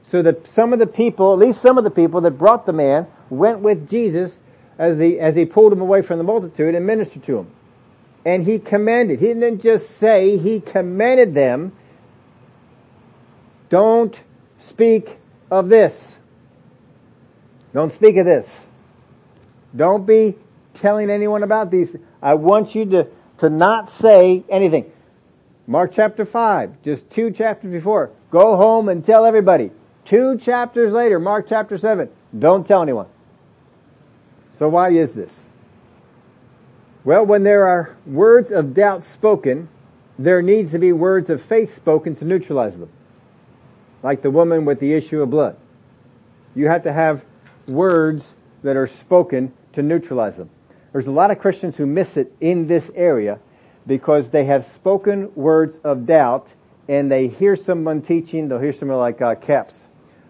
[0.10, 2.74] So that some of the people, at least some of the people that brought the
[2.74, 4.40] man, went with Jesus
[4.80, 7.52] as he, as he pulled him away from the multitude and ministered to him.
[8.26, 9.20] And he commanded.
[9.20, 11.72] He didn't just say, he commanded them,
[13.70, 14.20] don't
[14.60, 15.18] speak
[15.52, 16.18] of this.
[17.74, 18.50] Don't speak of this.
[19.76, 20.36] Don't be
[20.74, 21.96] telling anyone about these.
[22.22, 23.08] I want you to,
[23.40, 24.92] to not say anything.
[25.68, 28.12] Mark chapter 5, just two chapters before.
[28.30, 29.72] Go home and tell everybody.
[30.06, 33.08] Two chapters later, Mark chapter 7, don't tell anyone.
[34.58, 35.32] So why is this?
[37.04, 39.70] Well, when there are words of doubt spoken,
[40.20, 42.90] there needs to be words of faith spoken to neutralize them.
[44.04, 45.58] Like the woman with the issue of blood.
[46.54, 47.24] You have to have
[47.72, 50.50] words that are spoken to neutralize them.
[50.92, 53.40] There's a lot of Christians who miss it in this area
[53.88, 56.48] because they have spoken words of doubt
[56.88, 59.76] and they hear someone teaching, they'll hear somebody like uh, Capps,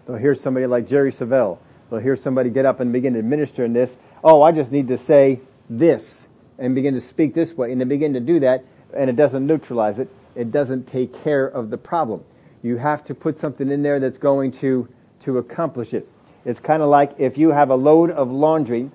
[0.06, 1.58] they'll hear somebody like Jerry Savelle,
[1.90, 3.90] they'll hear somebody get up and begin to minister in this,
[4.22, 6.26] oh, I just need to say this
[6.58, 8.64] and begin to speak this way and they begin to do that
[8.96, 12.22] and it doesn't neutralize it, it doesn't take care of the problem.
[12.62, 14.88] You have to put something in there that's going to,
[15.24, 16.08] to accomplish it.
[16.44, 18.90] It's kind of like if you have a load of laundry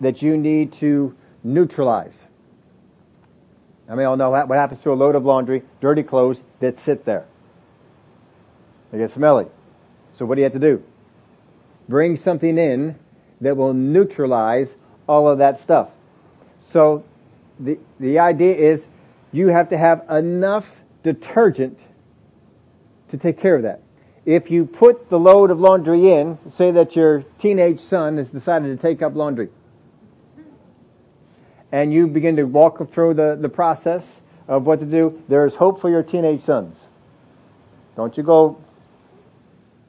[0.00, 2.24] that you need to neutralize.
[3.88, 7.04] I mean, all know what happens to a load of laundry, dirty clothes that sit
[7.04, 7.26] there.
[8.90, 9.46] They get smelly.
[10.14, 10.82] So what do you have to do?
[11.88, 12.96] Bring something in
[13.40, 14.74] that will neutralize
[15.06, 15.88] all of that stuff.
[16.70, 17.04] So
[17.58, 18.86] the, the idea is
[19.32, 20.66] you have to have enough
[21.02, 21.78] detergent
[23.08, 23.80] to take care of that.
[24.28, 28.66] If you put the load of laundry in, say that your teenage son has decided
[28.66, 29.48] to take up laundry
[31.72, 34.04] and you begin to walk through the, the process
[34.46, 36.78] of what to do, there is hope for your teenage sons.
[37.96, 38.62] Don't you go,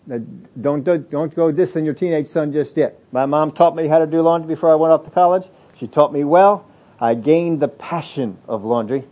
[0.09, 0.19] uh,
[0.61, 2.97] don't, don't go dissing your teenage son just yet.
[3.11, 5.49] My mom taught me how to do laundry before I went off to college.
[5.77, 6.65] She taught me well.
[7.01, 9.03] I gained the passion of laundry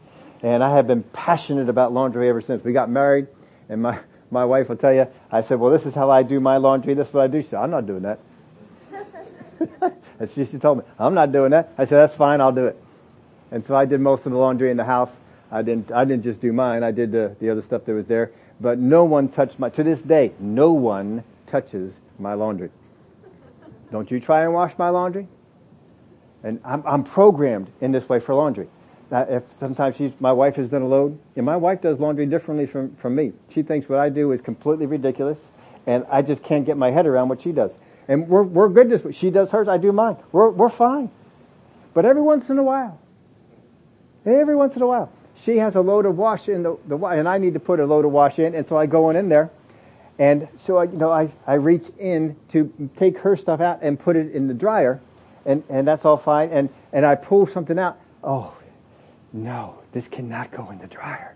[0.41, 2.63] and I have been passionate about laundry ever since.
[2.63, 3.27] We got married
[3.67, 3.99] and my,
[4.31, 6.93] my wife will tell you, I said, well, this is how I do my laundry.
[6.93, 7.41] This is what I do.
[7.41, 8.19] She said, I'm not doing that.
[10.19, 11.73] And she, she told me, I'm not doing that.
[11.77, 12.81] I said, that's fine, I'll do it.
[13.51, 15.11] And so I did most of the laundry in the house.
[15.51, 18.07] I didn't, I didn't just do mine, I did the, the other stuff that was
[18.07, 18.31] there.
[18.59, 22.69] But no one touched my, to this day, no one touches my laundry.
[23.91, 25.27] Don't you try and wash my laundry?
[26.43, 28.67] And I'm, I'm programmed in this way for laundry.
[29.09, 32.65] If sometimes she's, my wife has done a load, and my wife does laundry differently
[32.65, 33.31] from, from me.
[33.53, 35.39] She thinks what I do is completely ridiculous,
[35.85, 37.71] and I just can't get my head around what she does.
[38.09, 39.13] And we're, we're good this way.
[39.13, 40.17] She does hers, I do mine.
[40.31, 41.09] We're, we're fine.
[41.93, 42.99] But every once in a while,
[44.25, 45.11] every once in a while,
[45.43, 47.85] she has a load of wash in the, the and I need to put a
[47.85, 49.51] load of wash in, and so I go on in there,
[50.19, 53.99] and so I, you know, I, I reach in to take her stuff out and
[53.99, 54.99] put it in the dryer,
[55.45, 57.99] and, and that's all fine, and, and I pull something out.
[58.23, 58.56] Oh,
[59.33, 61.35] no, this cannot go in the dryer.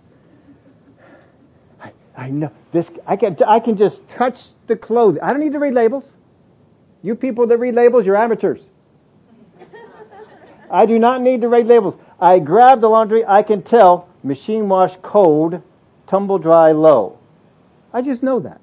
[1.81, 5.17] I, I know, this, I can, I can just touch the clothes.
[5.21, 6.05] I don't need to read labels.
[7.03, 8.61] You people that read labels, you're amateurs.
[10.69, 11.95] I do not need to read labels.
[12.19, 15.61] I grab the laundry, I can tell machine wash cold,
[16.07, 17.17] tumble dry low.
[17.93, 18.61] I just know that.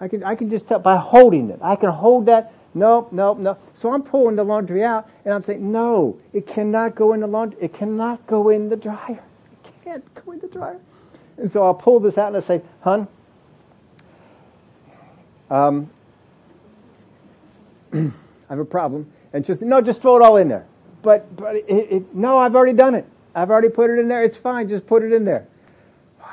[0.00, 1.58] I can, I can just tell by holding it.
[1.62, 2.52] I can hold that.
[2.76, 3.56] Nope, nope, no.
[3.72, 7.26] So I'm pulling the laundry out and I'm saying, no, it cannot go in the
[7.26, 7.58] laundry.
[7.62, 9.24] It cannot go in the dryer.
[9.64, 10.78] It can't go in the dryer.
[11.38, 13.08] And so I'll pull this out and I say, hun,
[15.48, 15.88] um,
[17.94, 18.12] I
[18.50, 19.10] have a problem.
[19.32, 20.66] And just, no, just throw it all in there.
[21.00, 23.06] But, but it, it, no, I've already done it.
[23.34, 24.22] I've already put it in there.
[24.22, 24.68] It's fine.
[24.68, 25.48] Just put it in there.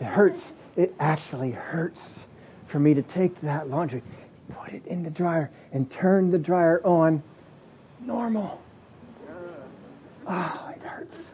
[0.00, 0.40] It hurts.
[0.74, 2.20] It actually hurts
[2.66, 4.02] for me to take that laundry,
[4.48, 7.22] put it in the dryer, and turn the dryer on
[8.00, 8.60] normal.
[10.26, 11.24] Oh, it hurts.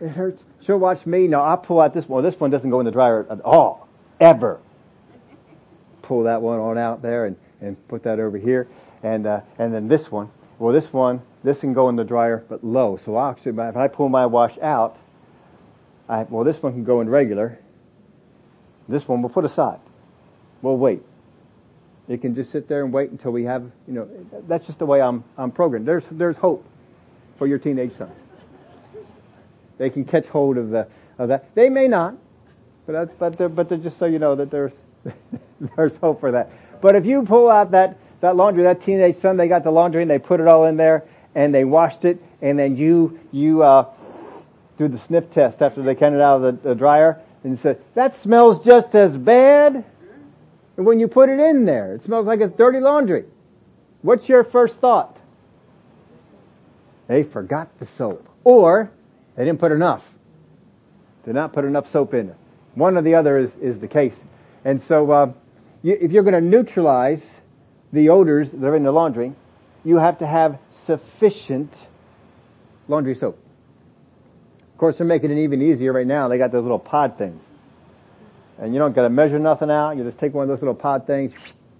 [0.00, 0.42] It hurts.
[0.60, 1.28] She'll watch me.
[1.28, 2.22] No, I'll pull out this one.
[2.22, 3.88] This one doesn't go in the dryer at all.
[4.20, 4.60] Ever.
[6.02, 8.68] Pull that one on out there and, and put that over here.
[9.02, 10.30] And, uh, and then this one.
[10.58, 12.98] Well, this one, this can go in the dryer, but low.
[13.04, 14.96] So I'll actually, if I pull my wash out,
[16.08, 17.58] I, well, this one can go in regular.
[18.88, 19.80] This one we'll put aside.
[20.62, 21.02] We'll wait.
[22.08, 24.08] It can just sit there and wait until we have, you know,
[24.46, 25.86] that's just the way I'm, I'm programmed.
[25.86, 26.64] There's, there's hope
[27.36, 28.12] for your teenage sons.
[29.78, 30.86] They can catch hold of the,
[31.18, 31.54] of that.
[31.54, 32.16] They may not,
[32.86, 34.72] but that's, but they're, but they're just so you know that there's,
[35.76, 36.50] there's hope for that.
[36.80, 40.02] But if you pull out that, that laundry, that teenage son, they got the laundry
[40.02, 43.62] and they put it all in there and they washed it and then you, you,
[43.62, 43.90] uh,
[44.78, 47.82] do the sniff test after they get it out of the, the dryer and said,
[47.94, 49.84] that smells just as bad
[50.76, 51.94] when you put it in there.
[51.94, 53.24] It smells like it's dirty laundry.
[54.02, 55.16] What's your first thought?
[57.08, 58.28] They forgot the soap.
[58.44, 58.90] Or
[59.36, 60.04] they didn't put enough.
[61.24, 62.34] Did not put enough soap in.
[62.74, 64.14] One or the other is, is the case.
[64.64, 65.32] And so, uh,
[65.82, 67.24] you, if you're going to neutralize
[67.92, 69.32] the odors that are in the laundry,
[69.84, 71.72] you have to have sufficient
[72.88, 73.38] laundry soap.
[74.72, 76.28] Of course, they're making it even easier right now.
[76.28, 77.42] They got those little pod things.
[78.58, 79.96] And you don't got to measure nothing out.
[79.96, 81.32] You just take one of those little pod things,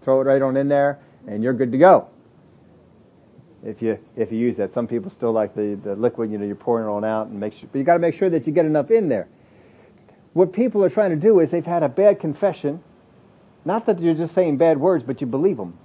[0.02, 2.08] throw it right on in there, and you're good to go.
[3.64, 4.72] If you, if you use that.
[4.72, 7.40] Some people still like the, the liquid, you know, you're pouring it on out and
[7.40, 9.28] make sure, but you gotta make sure that you get enough in there.
[10.34, 12.82] What people are trying to do is they've had a bad confession.
[13.64, 15.78] Not that you're just saying bad words, but you believe them.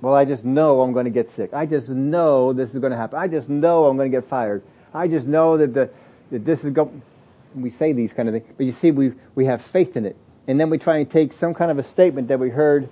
[0.00, 1.52] Well, I just know I'm going to get sick.
[1.52, 3.18] I just know this is going to happen.
[3.18, 4.62] I just know I'm going to get fired.
[4.94, 5.90] I just know that the,
[6.30, 7.02] that this is going,
[7.54, 10.16] we say these kind of things, but you see, we, we have faith in it.
[10.46, 12.88] And then we try and take some kind of a statement that we heard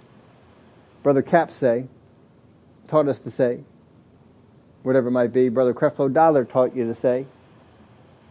[1.02, 1.86] Brother Cap say,
[2.88, 3.60] taught us to say,
[4.82, 7.26] whatever it might be, Brother Creflo Dollar taught you to say,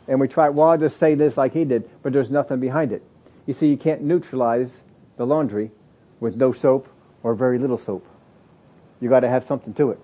[0.07, 2.91] and we try, well, I'll just say this like he did, but there's nothing behind
[2.91, 3.03] it.
[3.45, 4.71] You see, you can't neutralize
[5.17, 5.71] the laundry
[6.19, 6.87] with no soap
[7.23, 8.05] or very little soap.
[8.99, 9.99] You gotta have something to it.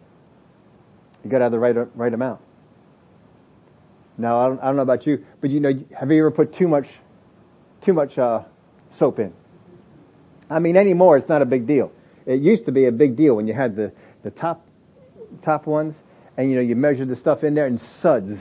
[1.24, 2.42] You gotta have the right, right amount.
[4.18, 6.54] Now, I don't, I don't know about you, but you know, have you ever put
[6.54, 6.88] too much,
[7.82, 8.44] too much, uh,
[8.96, 9.34] soap in?
[10.50, 11.92] I mean, anymore, it's not a big deal.
[12.26, 14.66] It used to be a big deal when you had the, the top,
[15.42, 15.96] top ones,
[16.38, 18.40] and you know, you measure the stuff in there and suds.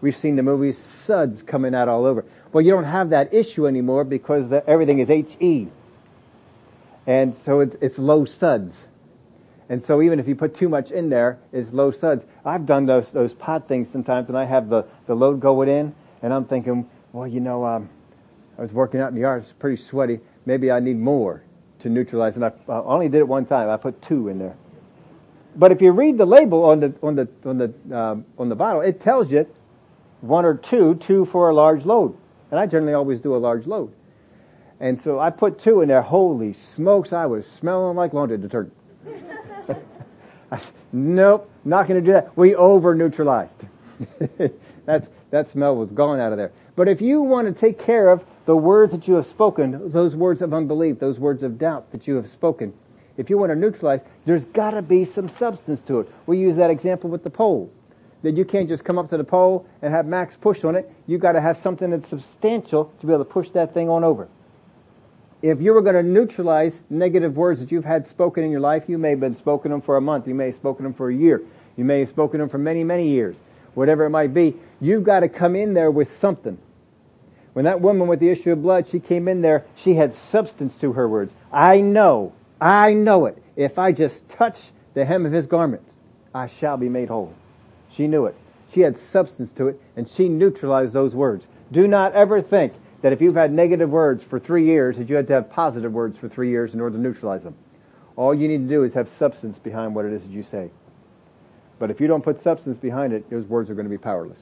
[0.00, 2.24] We've seen the movies, suds coming out all over.
[2.52, 5.68] Well, you don't have that issue anymore because the, everything is HE.
[7.06, 8.76] And so it's, it's low suds.
[9.68, 12.24] And so even if you put too much in there, it's low suds.
[12.44, 15.94] I've done those, those pot things sometimes and I have the, the load going in
[16.22, 17.88] and I'm thinking, well, you know, um,
[18.58, 20.20] I was working out in the yard, it's pretty sweaty.
[20.46, 21.42] Maybe I need more
[21.80, 22.36] to neutralize.
[22.36, 23.68] And I, I only did it one time.
[23.68, 24.56] I put two in there.
[25.56, 28.56] But if you read the label on the, on the, on the, um, on the
[28.56, 29.46] bottle, it tells you
[30.20, 32.16] one or two, two for a large load.
[32.50, 33.92] And I generally always do a large load.
[34.80, 36.02] And so I put two in there.
[36.02, 38.74] Holy smokes, I was smelling like laundry detergent.
[40.54, 42.36] I said, nope, not going to do that.
[42.36, 43.60] We over neutralized.
[44.86, 46.52] that, that smell was gone out of there.
[46.76, 50.14] But if you want to take care of the words that you have spoken, those
[50.14, 52.72] words of unbelief, those words of doubt that you have spoken,
[53.16, 56.08] if you want to neutralize, there's got to be some substance to it.
[56.26, 57.72] We use that example with the pole.
[58.22, 60.90] That you can't just come up to the pole and have max push on it.
[61.06, 64.04] You've got to have something that's substantial to be able to push that thing on
[64.04, 64.28] over
[65.50, 68.84] if you were going to neutralize negative words that you've had spoken in your life,
[68.88, 71.10] you may have been spoken them for a month, you may have spoken them for
[71.10, 71.42] a year,
[71.76, 73.36] you may have spoken them for many, many years,
[73.74, 76.56] whatever it might be, you've got to come in there with something.
[77.52, 80.72] When that woman with the issue of blood, she came in there, she had substance
[80.80, 81.34] to her words.
[81.52, 83.36] I know, I know it.
[83.54, 85.86] If I just touch the hem of his garment,
[86.34, 87.34] I shall be made whole.
[87.94, 88.34] She knew it.
[88.72, 91.46] She had substance to it, and she neutralized those words.
[91.70, 92.72] Do not ever think
[93.04, 95.92] that if you've had negative words for three years, that you had to have positive
[95.92, 97.54] words for three years in order to neutralize them.
[98.16, 100.70] All you need to do is have substance behind what it is that you say.
[101.78, 104.38] But if you don't put substance behind it, those words are going to be powerless.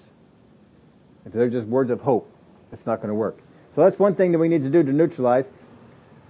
[1.27, 2.31] If they're just words of hope,
[2.71, 3.41] it's not going to work.
[3.75, 5.51] So that's one thing that we need to do to neutralize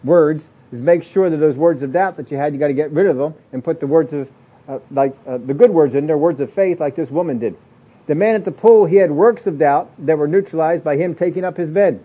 [0.02, 2.72] words is make sure that those words of doubt that you had, you got to
[2.72, 4.26] get rid of them and put the words of,
[4.70, 7.58] uh, like uh, the good words in there, words of faith, like this woman did.
[8.06, 11.14] The man at the pool, he had works of doubt that were neutralized by him
[11.14, 12.02] taking up his bed.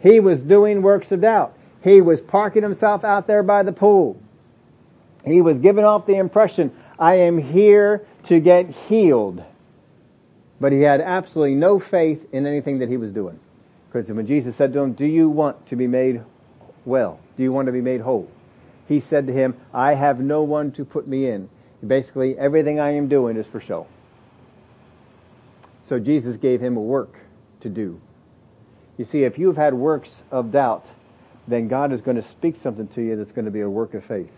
[0.00, 1.54] He was doing works of doubt.
[1.82, 4.20] He was parking himself out there by the pool.
[5.24, 9.42] He was giving off the impression, I am here to get healed.
[10.60, 13.38] But he had absolutely no faith in anything that he was doing.
[13.90, 16.22] Because when Jesus said to him, do you want to be made
[16.84, 17.20] well?
[17.36, 18.30] Do you want to be made whole?
[18.86, 21.48] He said to him, I have no one to put me in.
[21.86, 23.86] Basically, everything I am doing is for show.
[25.88, 27.16] So Jesus gave him a work
[27.60, 28.00] to do.
[28.98, 30.84] You see, if you've had works of doubt,
[31.46, 33.94] then God is going to speak something to you that's going to be a work
[33.94, 34.30] of faith.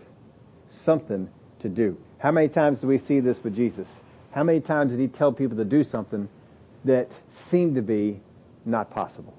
[0.69, 1.97] Something to do.
[2.19, 3.87] How many times do we see this with Jesus?
[4.31, 6.29] How many times did he tell people to do something
[6.85, 7.11] that
[7.49, 8.21] seemed to be
[8.63, 9.33] not possible?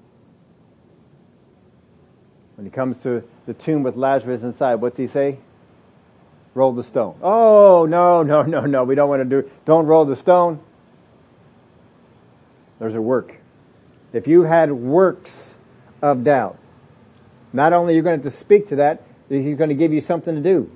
[2.55, 5.39] When he comes to the tomb with Lazarus inside, what's he say?
[6.53, 7.17] Roll the stone.
[7.23, 10.59] Oh, no, no, no, no, we don't want to do, don't roll the stone.
[12.79, 13.35] There's a work.
[14.13, 15.55] If you had works
[16.01, 16.59] of doubt,
[17.51, 20.01] not only are you going to, to speak to that, he's going to give you
[20.01, 20.71] something to do.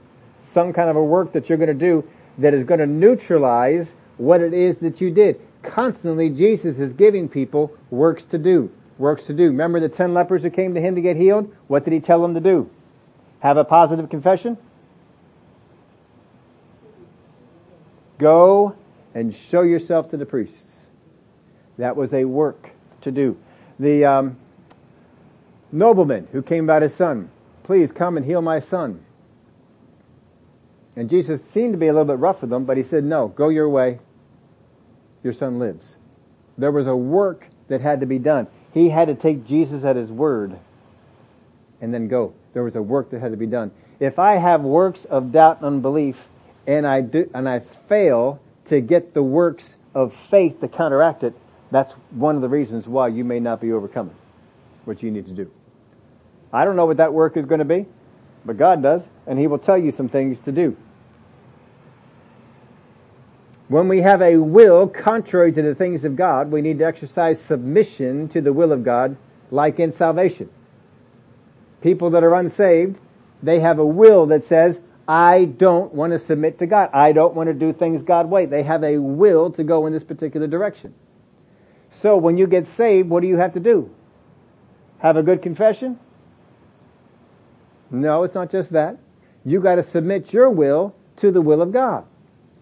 [0.54, 2.08] Some kind of a work that you're going to do
[2.40, 5.40] that is going to neutralize what it is that you did.
[5.62, 8.72] Constantly, Jesus is giving people works to do.
[8.98, 9.46] Works to do.
[9.46, 11.54] Remember the ten lepers who came to him to get healed?
[11.68, 12.70] What did he tell them to do?
[13.40, 14.58] Have a positive confession?
[18.18, 18.76] Go
[19.14, 20.72] and show yourself to the priests.
[21.78, 22.72] That was a work
[23.02, 23.38] to do.
[23.80, 24.38] The um,
[25.72, 27.30] nobleman who came about his son,
[27.64, 29.04] please come and heal my son.
[30.96, 33.28] And Jesus seemed to be a little bit rough with them, but he said, no,
[33.28, 34.00] go your way.
[35.24, 35.86] Your son lives.
[36.58, 38.48] There was a work that had to be done.
[38.74, 40.58] He had to take Jesus at his word
[41.82, 42.34] and then go.
[42.54, 43.72] There was a work that had to be done.
[44.00, 46.18] If I have works of doubt and unbelief
[46.66, 51.34] and I do, and I fail to get the works of faith to counteract it,
[51.72, 54.16] that's one of the reasons why you may not be overcoming
[54.86, 55.52] what you need to do.
[56.54, 57.86] I don't know what that work is going to be,
[58.46, 60.78] but God does, and He will tell you some things to do.
[63.68, 67.42] When we have a will contrary to the things of God, we need to exercise
[67.42, 69.18] submission to the will of God,
[69.52, 70.50] like in salvation.
[71.82, 72.98] People that are unsaved,
[73.44, 76.90] they have a will that says, I don't want to submit to God.
[76.94, 78.46] I don't want to do things God way.
[78.46, 80.94] They have a will to go in this particular direction.
[82.02, 83.90] So when you get saved, what do you have to do?
[85.00, 86.00] Have a good confession?
[87.90, 88.98] No, it's not just that.
[89.44, 92.06] You gotta submit your will to the will of God.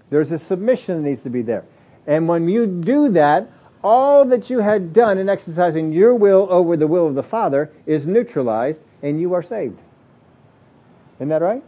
[0.10, 1.66] There's a submission that needs to be there.
[2.08, 3.50] And when you do that,
[3.84, 7.72] all that you had done in exercising your will over the will of the Father
[7.86, 9.80] is neutralized and you are saved.
[11.18, 11.64] Isn't that right?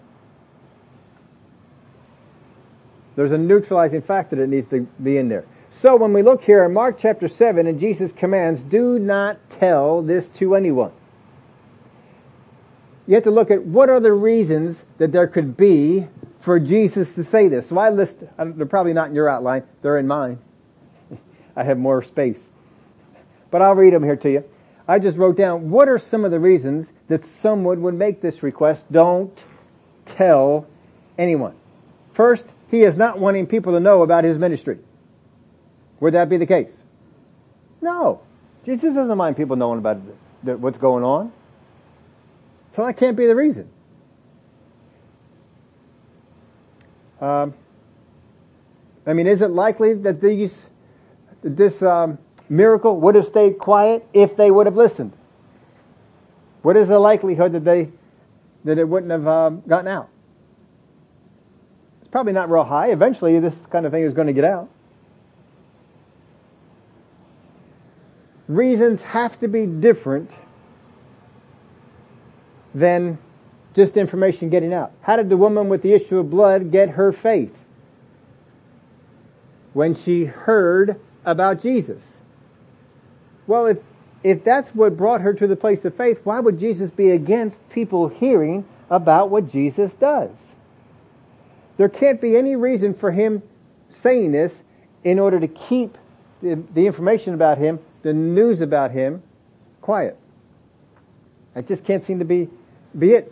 [3.16, 5.46] There's a neutralizing factor that needs to be in there.
[5.82, 10.02] So when we look here in Mark chapter 7 and Jesus commands, do not tell
[10.02, 10.92] this to anyone.
[13.06, 16.08] You have to look at what are the reasons that there could be
[16.42, 17.70] for Jesus to say this.
[17.70, 20.40] So I list, um, they're probably not in your outline, they're in mine.
[21.56, 22.40] I have more space.
[23.52, 24.44] But I'll read them here to you.
[24.88, 28.42] I just wrote down, what are some of the reasons that someone would make this
[28.42, 28.92] request?
[28.92, 29.38] Don't
[30.06, 30.66] tell
[31.20, 31.54] anyone.
[32.14, 34.80] First, he is not wanting people to know about his ministry.
[36.00, 36.74] Would that be the case?
[37.82, 38.22] No.
[38.66, 39.98] Jesus doesn't mind people knowing about
[40.42, 41.32] what's going on.
[42.76, 43.70] So that can't be the reason.
[47.20, 47.54] Um,
[49.06, 50.54] I mean, is it likely that these,
[51.42, 52.20] this um,
[52.50, 55.14] miracle would have stayed quiet if they would have listened?
[56.62, 57.90] What is the likelihood that they
[58.66, 60.10] that it wouldn't have um, gotten out?
[62.02, 62.92] It's probably not real high.
[62.92, 64.70] Eventually, this kind of thing is going to get out.
[68.48, 70.32] Reasons have to be different
[72.74, 73.18] than
[73.74, 74.92] just information getting out.
[75.02, 77.54] How did the woman with the issue of blood get her faith?
[79.74, 82.02] When she heard about Jesus.
[83.46, 83.78] Well, if,
[84.24, 87.58] if that's what brought her to the place of faith, why would Jesus be against
[87.70, 90.32] people hearing about what Jesus does?
[91.78, 93.44] There can't be any reason for him
[93.90, 94.54] saying this
[95.04, 95.98] in order to keep
[96.42, 99.24] the, the information about him, the news about him,
[99.82, 100.18] quiet.
[101.56, 102.50] I just can't seem to be,
[102.98, 103.32] be it.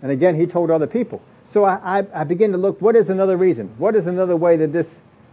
[0.00, 1.20] And again, he told other people.
[1.52, 3.74] So I, I, I begin to look, what is another reason?
[3.78, 4.86] What is another way that this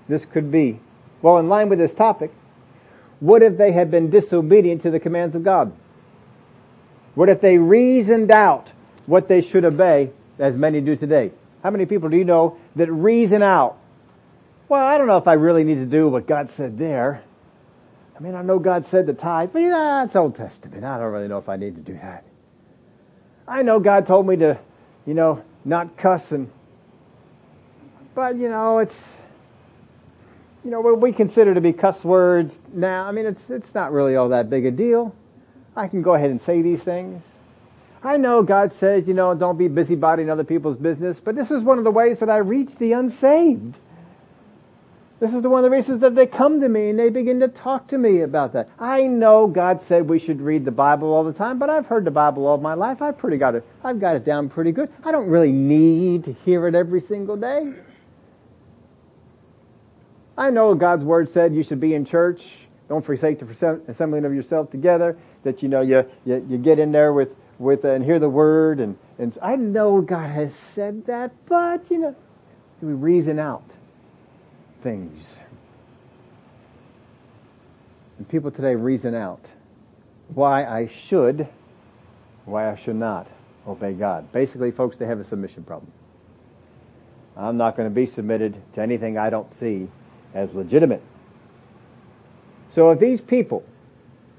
[0.09, 0.79] this could be?
[1.21, 2.31] Well, in line with this topic,
[3.19, 5.71] what if they had been disobedient to the commands of God?
[7.15, 8.67] What if they reasoned out
[9.05, 11.31] what they should obey as many do today?
[11.63, 13.77] How many people do you know that reason out?
[14.67, 17.23] Well, I don't know if I really need to do what God said there.
[18.19, 20.83] I mean, I know God said the tithe, but yeah, it's Old Testament.
[20.83, 22.25] I don't really know if I need to do that.
[23.47, 24.59] I know God told me to,
[25.05, 26.51] you know, not cuss and,
[28.13, 29.01] but you know, it's,
[30.65, 33.93] you know, what we consider to be cuss words now, I mean, it's, it's not
[33.93, 35.15] really all that big a deal.
[35.77, 37.23] I can go ahead and say these things.
[38.03, 41.51] I know God says, you know, don't be busybody in other people's business, but this
[41.51, 43.77] is one of the ways that I reach the unsaved.
[45.19, 47.41] This is the one of the reasons that they come to me and they begin
[47.41, 48.69] to talk to me about that.
[48.79, 52.05] I know God said we should read the Bible all the time, but I've heard
[52.05, 53.01] the Bible all my life.
[53.01, 54.89] I've pretty got it, I've got it down pretty good.
[55.03, 57.73] I don't really need to hear it every single day.
[60.37, 62.45] I know God's Word said you should be in church.
[62.87, 65.17] Don't forsake the assembling of yourself together.
[65.43, 68.29] That you know you, you, you get in there with, with, uh, and hear the
[68.29, 72.15] Word and, and I know God has said that, but you know,
[72.81, 73.69] we reason out
[74.81, 75.23] things.
[78.17, 79.45] And people today reason out
[80.33, 81.47] why I should,
[82.45, 83.27] why I should not
[83.67, 84.31] obey God.
[84.31, 85.91] Basically, folks, they have a submission problem.
[87.37, 89.87] I'm not going to be submitted to anything I don't see
[90.33, 91.01] as legitimate.
[92.73, 93.63] So if these people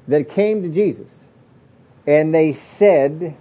[0.08, 1.12] that came to Jesus
[2.06, 3.36] and they said,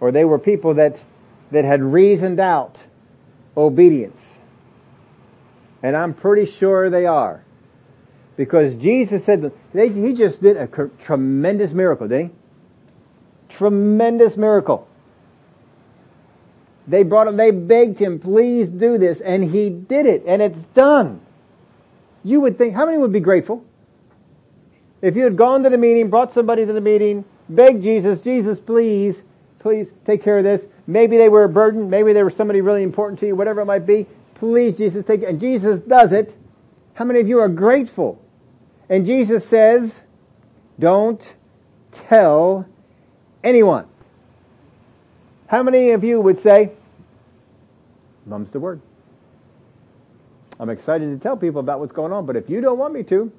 [0.00, 0.98] or they were people that,
[1.50, 2.78] that had reasoned out
[3.56, 4.28] obedience,
[5.84, 7.44] and I'm pretty sure they are.
[8.38, 10.66] Because Jesus said, they, He just did a
[11.02, 13.54] tremendous miracle, didn't He?
[13.54, 14.88] Tremendous miracle.
[16.88, 20.58] They brought him, they begged him, please do this, and he did it, and it's
[20.74, 21.20] done.
[22.22, 23.64] You would think, how many would be grateful?
[25.00, 28.58] If you had gone to the meeting, brought somebody to the meeting, begged Jesus, Jesus,
[28.58, 29.16] please,
[29.60, 30.64] please take care of this.
[30.86, 33.66] Maybe they were a burden, maybe they were somebody really important to you, whatever it
[33.66, 34.06] might be.
[34.34, 35.28] Please, Jesus, take it.
[35.28, 36.34] And Jesus does it.
[36.94, 38.20] How many of you are grateful?
[38.88, 39.94] And Jesus says,
[40.78, 41.22] don't
[41.92, 42.66] tell
[43.42, 43.86] anyone.
[45.46, 46.72] How many of you would say,
[48.26, 48.80] mum's the word?
[50.58, 53.02] I'm excited to tell people about what's going on, but if you don't want me
[53.04, 53.32] to,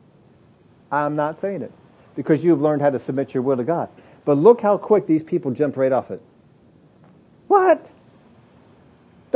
[0.92, 1.72] I'm not saying it.
[2.16, 3.90] Because you've learned how to submit your will to God.
[4.24, 6.22] But look how quick these people jump right off it.
[7.48, 7.86] What?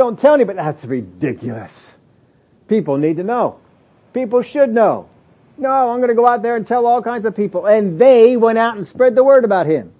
[0.00, 0.56] Don't tell anybody.
[0.56, 1.72] That's ridiculous.
[2.68, 3.60] People need to know.
[4.14, 5.10] People should know.
[5.58, 7.66] No, I'm going to go out there and tell all kinds of people.
[7.66, 9.92] And they went out and spread the word about him.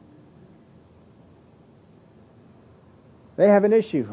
[3.36, 4.10] They have an issue.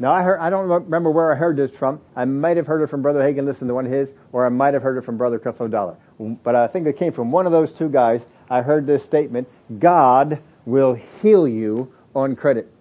[0.00, 2.00] Now I heard, I don't remember where I heard this from.
[2.16, 4.48] I might have heard it from Brother Hagin, listen to one of his, or I
[4.48, 5.96] might have heard it from Brother Creflo Dollar.
[6.18, 8.22] But I think it came from one of those two guys.
[8.50, 9.46] I heard this statement,
[9.78, 12.72] God will heal you on credit.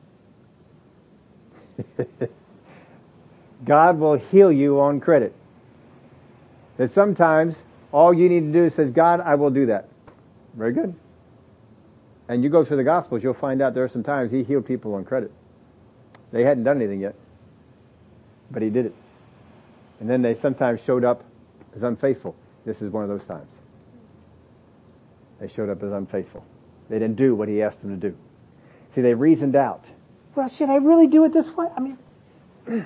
[3.66, 5.34] God will heal you on credit.
[6.78, 7.56] That sometimes
[7.92, 9.90] all you need to do is say, God, I will do that.
[10.56, 10.94] Very good.
[12.28, 14.66] And you go through the Gospels, you'll find out there are some times He healed
[14.66, 15.32] people on credit.
[16.32, 17.16] They hadn't done anything yet.
[18.52, 18.94] But He did it.
[20.00, 21.24] And then they sometimes showed up
[21.76, 22.36] as unfaithful.
[22.66, 23.52] This is one of those times.
[25.40, 26.44] They showed up as unfaithful.
[26.90, 28.16] They didn't do what He asked them to do.
[28.94, 29.86] See, they reasoned out
[30.38, 31.68] well, should I really do it this way?
[31.76, 31.98] I mean,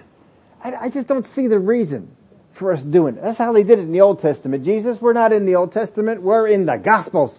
[0.63, 2.15] I, I just don't see the reason
[2.53, 3.21] for us doing it.
[3.21, 4.63] That's how they did it in the Old Testament.
[4.63, 7.37] Jesus, we're not in the Old Testament, we're in the Gospels.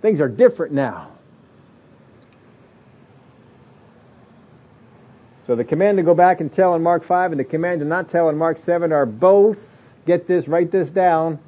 [0.00, 1.10] Things are different now.
[5.46, 7.86] So the command to go back and tell in Mark 5 and the command to
[7.86, 9.58] not tell in Mark 7 are both,
[10.06, 11.38] get this, write this down,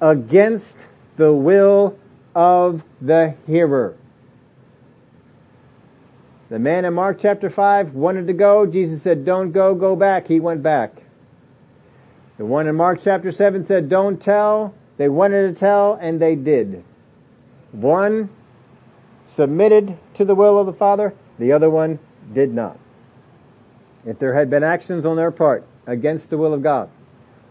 [0.00, 0.76] against
[1.16, 1.98] the will
[2.34, 3.96] of the hearer.
[6.48, 8.66] The man in Mark chapter 5 wanted to go.
[8.66, 10.28] Jesus said, don't go, go back.
[10.28, 10.92] He went back.
[12.38, 14.74] The one in Mark chapter 7 said, don't tell.
[14.96, 16.84] They wanted to tell and they did.
[17.72, 18.30] One
[19.34, 21.14] submitted to the will of the Father.
[21.38, 21.98] The other one
[22.32, 22.78] did not.
[24.06, 26.88] If there had been actions on their part against the will of God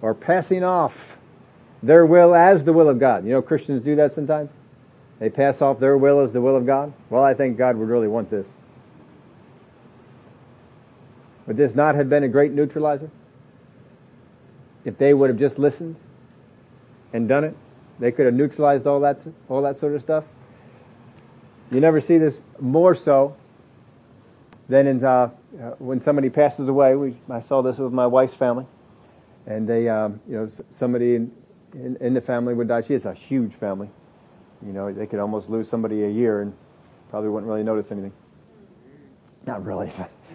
[0.01, 0.95] or passing off
[1.83, 3.25] their will as the will of God.
[3.25, 4.49] You know Christians do that sometimes?
[5.19, 6.93] They pass off their will as the will of God.
[7.09, 8.47] Well, I think God would really want this.
[11.47, 13.09] Would this not have been a great neutralizer?
[14.83, 15.95] If they would have just listened
[17.13, 17.55] and done it,
[17.99, 19.19] they could have neutralized all that,
[19.49, 20.23] all that sort of stuff.
[21.71, 23.35] You never see this more so
[24.69, 25.29] than in, uh, uh,
[25.79, 28.65] when somebody passes away, we, I saw this with my wife's family,
[29.45, 31.31] and they, um, you know, somebody in,
[31.73, 32.81] in, in the family would die.
[32.81, 33.89] She has a huge family.
[34.65, 36.53] You know, they could almost lose somebody a year and
[37.09, 38.13] probably wouldn't really notice anything.
[39.45, 39.91] Not really.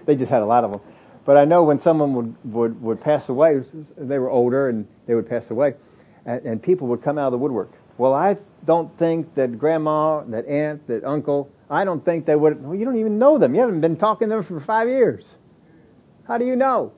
[0.07, 0.81] they just had a lot of them.
[1.25, 3.63] But I know when someone would, would, would pass away,
[3.97, 5.75] they were older and they would pass away,
[6.25, 7.73] and, and people would come out of the woodwork.
[7.99, 12.63] Well, I don't think that grandma, that aunt, that uncle, I don't think they would,
[12.65, 13.55] well, you don't even know them.
[13.55, 15.25] You haven't been talking to them for five years.
[16.27, 16.93] How do you know?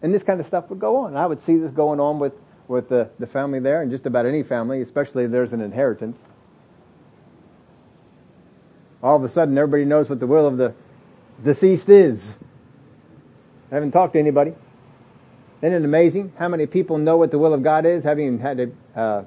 [0.00, 1.16] And this kind of stuff would go on.
[1.16, 2.34] I would see this going on with,
[2.68, 6.16] with the, the family there and just about any family, especially if there's an inheritance.
[9.02, 10.74] All of a sudden everybody knows what the will of the
[11.44, 12.22] deceased is.
[13.70, 14.54] I haven't talked to anybody.
[15.60, 18.56] Isn't it amazing how many people know what the will of God is, having had
[18.58, 19.24] to, uh,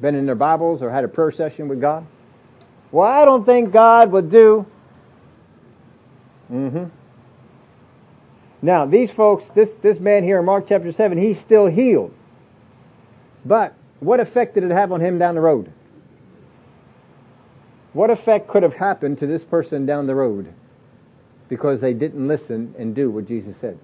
[0.00, 2.06] been in their Bibles or had a prayer session with God?
[2.90, 4.66] Well, I don't think God would do.
[6.50, 6.84] Mm-hmm.
[8.60, 12.12] Now, these folks, this, this man here in Mark chapter 7, he's still healed.
[13.44, 15.72] But what effect did it have on him down the road?
[17.92, 20.52] What effect could have happened to this person down the road
[21.48, 23.78] because they didn't listen and do what Jesus said?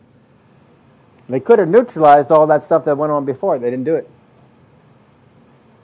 [1.29, 3.59] They could have neutralized all that stuff that went on before.
[3.59, 4.09] They didn't do it.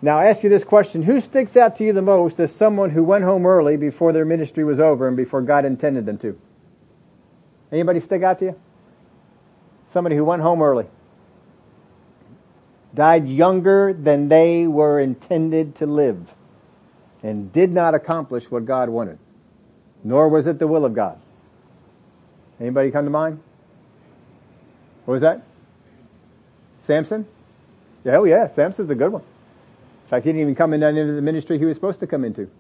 [0.03, 2.91] Now I ask you this question, who sticks out to you the most as someone
[2.91, 6.39] who went home early before their ministry was over and before God intended them to?
[7.71, 8.61] Anybody stick out to you?
[9.93, 10.87] Somebody who went home early.
[12.95, 16.27] Died younger than they were intended to live
[17.23, 19.19] and did not accomplish what God wanted.
[20.03, 21.21] Nor was it the will of God.
[22.61, 23.41] Anybody come to mind?
[25.05, 25.43] What was that?
[26.87, 27.27] Samson?
[28.05, 29.23] Yeah, oh yeah, Samson's a good one.
[29.23, 32.25] In fact, he didn't even come in into the ministry he was supposed to come
[32.25, 32.51] into.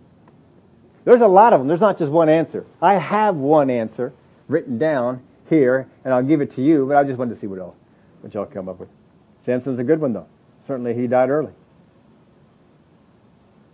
[1.05, 1.69] There's a lot of them.
[1.69, 2.65] There's not just one answer.
[2.81, 4.13] I have one answer
[4.49, 7.47] written down here, and I'll give it to you, but I just wanted to see
[7.47, 7.77] what else,
[8.21, 8.89] what y'all come up with.
[9.45, 10.27] Samson's a good one though.
[10.67, 11.53] Certainly he died early.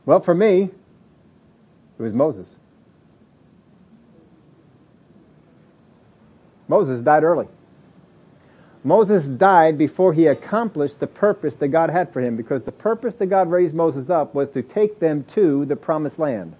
[0.06, 0.70] Well, for me,
[1.98, 2.48] it was Moses.
[6.68, 7.46] Moses died early.
[8.84, 13.14] Moses died before he accomplished the purpose that God had for him because the purpose
[13.14, 16.54] that God raised Moses up was to take them to the promised land.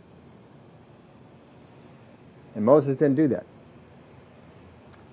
[2.56, 3.46] And Moses didn't do that.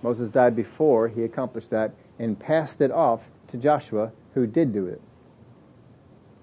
[0.01, 4.87] Moses died before he accomplished that and passed it off to Joshua who did do
[4.87, 5.01] it.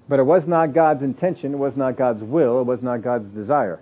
[0.08, 3.28] But it was not God's intention, it was not God's will, it was not God's
[3.28, 3.80] desire.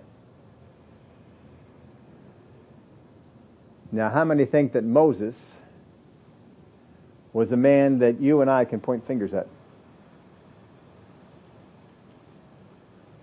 [3.91, 5.35] Now how many think that Moses
[7.33, 9.47] was a man that you and I can point fingers at.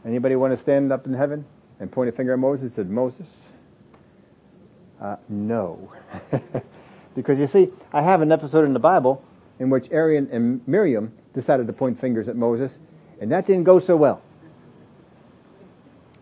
[0.05, 1.45] Anybody want to stand up in heaven
[1.81, 2.73] and point a finger at Moses?
[2.75, 3.27] Said Moses?
[5.01, 5.93] Uh, no,
[7.15, 9.23] because you see, I have an episode in the Bible
[9.59, 12.79] in which Aaron and Miriam decided to point fingers at Moses,
[13.21, 14.23] and that didn't go so well.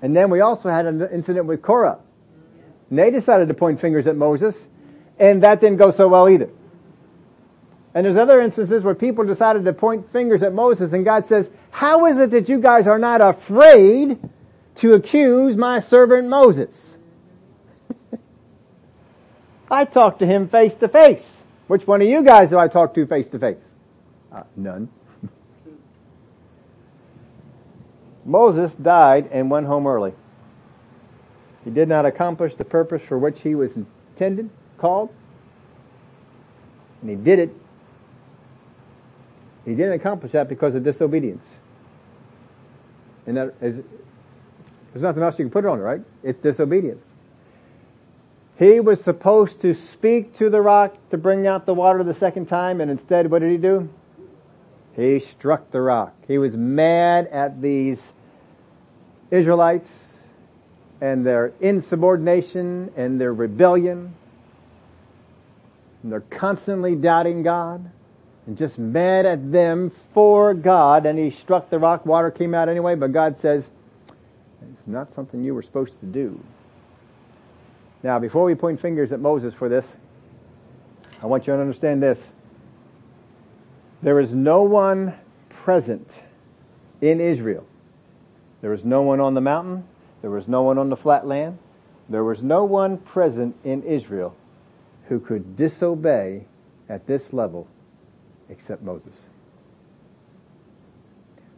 [0.03, 1.99] And then we also had an incident with Korah.
[2.91, 4.57] And they decided to point fingers at Moses,
[5.19, 6.51] and that didn't go so well either.
[7.95, 11.49] And there's other instances where people decided to point fingers at Moses and God says,
[11.71, 14.19] how is it that you guys are not afraid
[14.77, 16.71] to accuse my servant Moses?
[19.71, 21.37] I talked to him face to face.
[21.69, 23.59] Which one of you guys do I talk to face to face?
[24.33, 24.89] Uh, none.
[28.25, 30.15] Moses died and went home early.
[31.65, 35.11] He did not accomplish the purpose for which he was intended, called,
[37.01, 37.55] and he did it
[39.65, 41.45] he didn't accomplish that because of disobedience.
[43.27, 43.77] And that is,
[44.93, 46.03] there's nothing else you can put it on, right?
[46.23, 47.05] It's disobedience.
[48.59, 52.47] He was supposed to speak to the rock to bring out the water the second
[52.47, 53.89] time, and instead, what did he do?
[54.95, 56.15] He struck the rock.
[56.29, 58.01] He was mad at these
[59.31, 59.89] Israelites
[61.05, 64.15] and their insubordination and their rebellion.
[66.03, 67.91] And they're constantly doubting God
[68.47, 72.71] and just mad at them for God, and he struck the rock, water came out
[72.71, 73.65] anyway, but God says,
[74.73, 76.43] it's not something you were supposed to do.
[78.03, 79.85] Now, before we point fingers at Moses for this,
[81.23, 82.19] I want you to understand this.
[84.03, 85.13] There is no one
[85.51, 86.11] present
[87.03, 87.67] in Israel.
[88.63, 89.85] There was no one on the mountain.
[90.25, 91.59] There was no one on the flat land.
[92.09, 94.35] There was no one present in Israel
[95.09, 96.47] who could disobey
[96.89, 97.69] at this level
[98.49, 99.15] except Moses.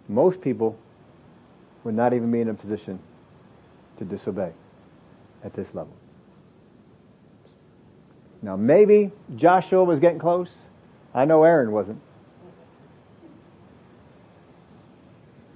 [0.08, 0.76] Most people
[1.84, 2.98] would not even be in a position
[3.98, 4.50] to disobey
[5.44, 5.94] at this level.
[8.42, 10.50] Now maybe Joshua was getting close.
[11.14, 12.00] I know Aaron wasn't.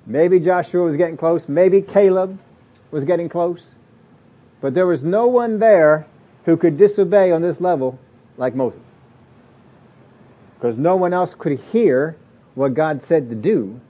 [0.06, 1.48] Maybe Joshua was getting close.
[1.48, 2.38] Maybe Caleb
[2.90, 3.68] was getting close.
[4.60, 6.06] But there was no one there
[6.44, 7.98] who could disobey on this level
[8.36, 8.80] like Moses.
[10.54, 12.16] Because no one else could hear
[12.54, 13.80] what God said to do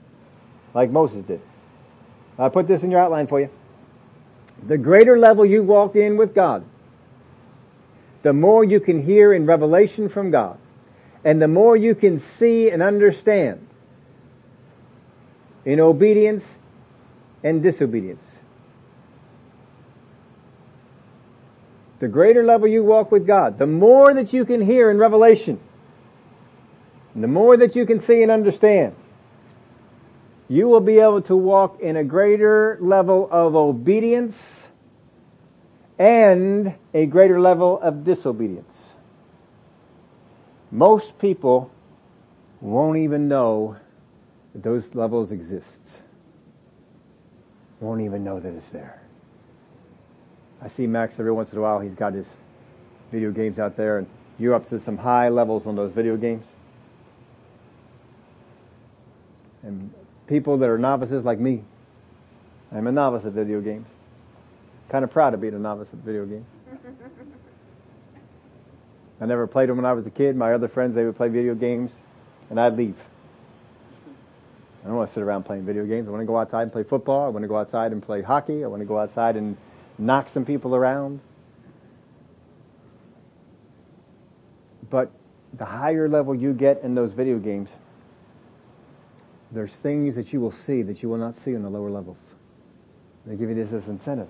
[0.73, 1.41] like Moses did.
[2.37, 3.49] I put this in your outline for you.
[4.67, 6.63] The greater level you walk in with God,
[8.23, 10.57] the more you can hear in revelation from God,
[11.25, 13.67] and the more you can see and understand
[15.65, 16.43] in obedience
[17.43, 18.23] and disobedience.
[22.01, 25.59] The greater level you walk with God, the more that you can hear in revelation,
[27.15, 28.95] the more that you can see and understand,
[30.47, 34.35] you will be able to walk in a greater level of obedience
[35.99, 38.75] and a greater level of disobedience.
[40.71, 41.69] Most people
[42.61, 43.75] won't even know
[44.53, 45.67] that those levels exist.
[47.79, 49.00] Won't even know that it's there.
[50.61, 52.25] I see Max every once in a while, he's got his
[53.11, 54.07] video games out there and
[54.37, 56.45] you're up to some high levels on those video games.
[59.63, 59.93] And
[60.27, 61.63] people that are novices like me,
[62.71, 63.87] I'm a novice at video games.
[64.89, 66.45] Kind of proud of being a novice at video games.
[69.19, 70.35] I never played them when I was a kid.
[70.35, 71.91] My other friends, they would play video games
[72.49, 72.97] and I'd leave.
[74.83, 76.07] I don't want to sit around playing video games.
[76.07, 77.25] I want to go outside and play football.
[77.25, 78.63] I want to go outside and play hockey.
[78.63, 79.55] I want to go outside and
[79.97, 81.19] knock some people around.
[84.89, 85.11] But
[85.53, 87.69] the higher level you get in those video games,
[89.51, 92.17] there's things that you will see that you will not see in the lower levels.
[93.25, 94.29] They give you this as incentive.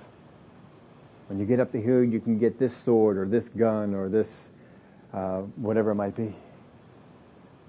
[1.27, 4.09] When you get up the hill, you can get this sword or this gun or
[4.09, 4.29] this,
[5.13, 6.35] uh, whatever it might be.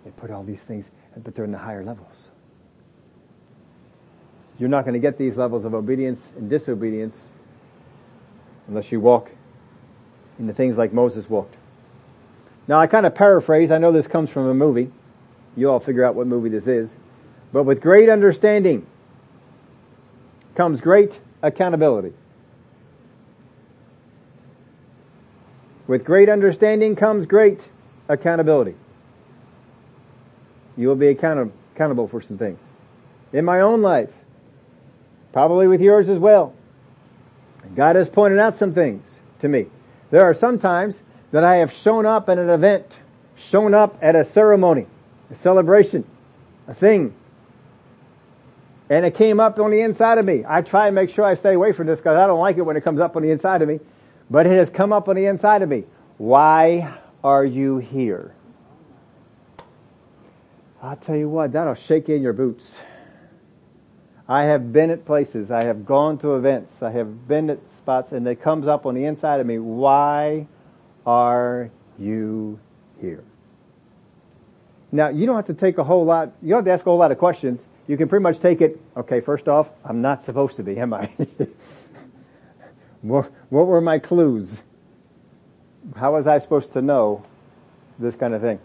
[0.05, 0.87] They put all these things,
[1.17, 2.29] but they're in the higher levels.
[4.59, 7.17] You're not going to get these levels of obedience and disobedience
[8.69, 9.31] unless you walk
[10.39, 11.57] in the things like Moses walked.
[12.69, 14.91] Now I kind of paraphrase, I know this comes from a movie.
[15.57, 16.91] You all figure out what movie this is.
[17.53, 18.87] But with great understanding
[20.55, 22.13] comes great accountability.
[25.87, 27.61] With great understanding comes great
[28.09, 28.75] accountability.
[30.77, 32.59] You will be account- accountable for some things.
[33.33, 34.11] In my own life,
[35.33, 36.55] probably with yours as well.
[37.75, 39.05] God has pointed out some things
[39.41, 39.67] to me.
[40.11, 40.97] There are some times
[41.31, 42.87] that I have shown up at an event,
[43.37, 44.87] shown up at a ceremony,
[45.31, 46.05] a celebration,
[46.69, 47.15] a thing,
[48.91, 50.45] and it came up on the inside of me.
[50.47, 52.63] I try and make sure I stay away from this because I don't like it
[52.63, 53.81] when it comes up on the inside of me,
[54.31, 55.85] but it has come up on the inside of me.
[56.19, 58.35] Why are you here?
[60.83, 62.75] I'll tell you what, that'll shake in your boots.
[64.29, 68.13] I have been at places, I have gone to events, I have been at spots,
[68.13, 70.47] and it comes up on the inside of me, why
[71.05, 72.59] are you
[73.01, 73.25] here?
[74.93, 76.91] Now, you don't have to take a whole lot, you don't have to ask a
[76.91, 80.23] whole lot of questions you can pretty much take it, okay, first off, I'm not
[80.23, 81.11] supposed to be, am I?
[83.03, 84.53] what, what were my clues?
[85.97, 87.25] How was I supposed to know
[87.99, 88.61] this kind of thing?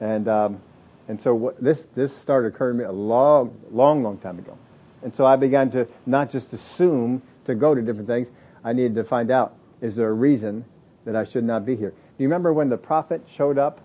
[0.00, 0.62] And, um,
[1.08, 4.56] and so what, this, this started occurring to me a long, long, long time ago.
[5.02, 8.28] And so I began to not just assume to go to different things.
[8.62, 10.66] I needed to find out, is there a reason
[11.06, 11.90] that I should not be here?
[11.90, 13.80] Do you remember when the prophet showed up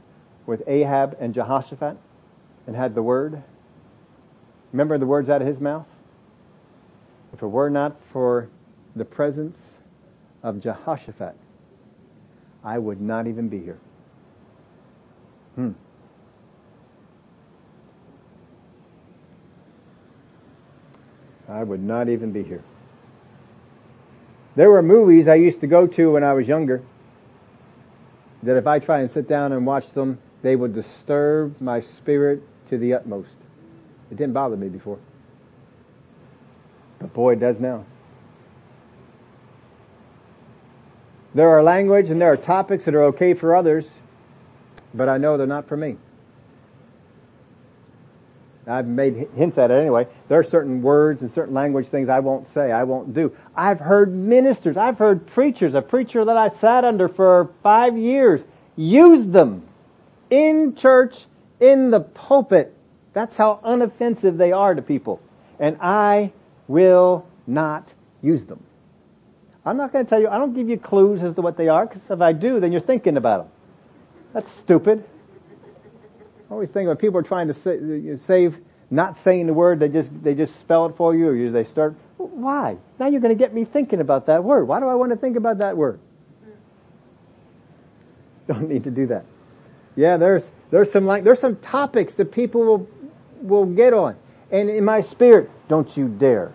[0.46, 1.98] with Ahab and Jehoshaphat
[2.68, 3.42] and had the word?
[4.74, 5.86] Remember the words out of his mouth?
[7.32, 8.50] If it were not for
[8.96, 9.60] the presence
[10.42, 11.36] of Jehoshaphat,
[12.64, 13.80] I would not even be here.
[15.56, 15.72] Hmm.
[21.48, 22.64] I would not even be here.
[24.56, 26.82] There were movies I used to go to when I was younger
[28.44, 32.44] that if I try and sit down and watch them, they would disturb my spirit
[32.70, 33.36] to the utmost.
[34.12, 35.00] It didn't bother me before.
[37.00, 37.86] But boy, it does now.
[41.34, 43.86] There are language and there are topics that are okay for others,
[44.94, 45.98] but I know they're not for me.
[48.66, 50.08] I've made hints at it anyway.
[50.30, 53.36] There are certain words and certain language things I won't say, I won't do.
[53.56, 58.42] I've heard ministers, I've heard preachers, a preacher that I sat under for five years,
[58.76, 59.64] use them
[60.30, 61.26] in church,
[61.60, 62.74] in the pulpit,
[63.14, 65.22] that's how unoffensive they are to people.
[65.60, 66.34] And I
[66.68, 68.62] will not use them.
[69.66, 71.70] I'm not going to tell you, I don't give you clues as to what they
[71.70, 73.52] are, because if I do, then you're thinking about them.
[74.34, 75.06] That's stupid.
[76.54, 78.60] I always think when people are trying to say, save,
[78.92, 81.96] not saying the word, they just, they just spell it for you, or they start,
[82.18, 82.78] why?
[83.00, 84.66] Now you're going to get me thinking about that word.
[84.66, 86.00] Why do I want to think about that word?
[88.48, 89.26] Don't need to do that.
[89.96, 92.88] Yeah, there's, there's some like, there's some topics that people will,
[93.42, 94.16] will get on.
[94.52, 96.54] And in my spirit, don't you dare.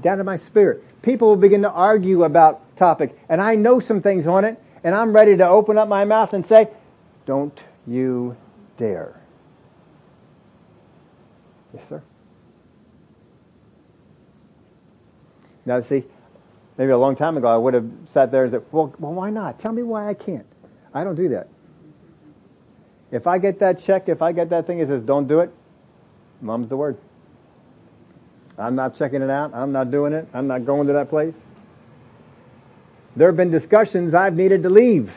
[0.00, 0.82] Down in my spirit.
[1.02, 3.18] People will begin to argue about topic.
[3.28, 4.58] And I know some things on it.
[4.82, 6.70] And I'm ready to open up my mouth and say,
[7.26, 8.36] don't you
[8.76, 9.20] dare.
[11.74, 12.02] Yes, sir.
[15.64, 16.04] Now see,
[16.76, 19.30] maybe a long time ago I would have sat there and said, well, well why
[19.30, 19.60] not?
[19.60, 20.46] Tell me why I can't.
[20.92, 21.48] I don't do that.
[23.10, 25.50] If I get that check, if I get that thing that says don't do it,
[26.40, 26.98] mum's the word.
[28.58, 29.54] I'm not checking it out.
[29.54, 30.28] I'm not doing it.
[30.34, 31.34] I'm not going to that place.
[33.16, 35.12] There have been discussions I've needed to leave.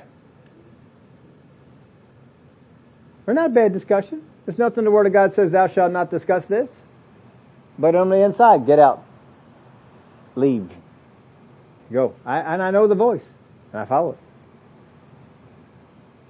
[3.25, 4.21] They're not bad discussion.
[4.45, 6.69] There's nothing the Word of God says, thou shalt not discuss this.
[7.77, 9.03] But on the inside, get out.
[10.35, 10.69] Leave.
[11.91, 12.15] Go.
[12.25, 13.25] I, and I know the voice.
[13.73, 14.17] And I follow it.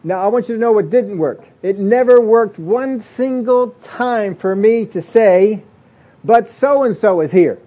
[0.04, 1.44] Now I want you to know what didn't work.
[1.64, 5.64] It never worked one single time for me to say,
[6.24, 7.60] but so and so is here.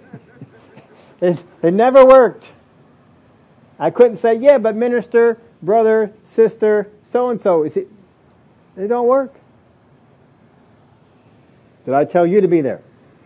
[1.22, 2.50] it, it never worked.
[3.78, 7.88] I couldn't say, yeah, but minister, brother, sister, so and so is it.
[8.76, 9.34] They don't work.
[11.84, 12.82] Did I tell you to be there?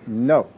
[0.07, 0.49] No.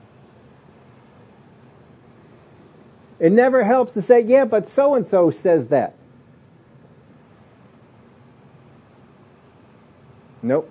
[3.19, 5.95] It never helps to say, yeah, but so and so says that.
[10.43, 10.69] Nope.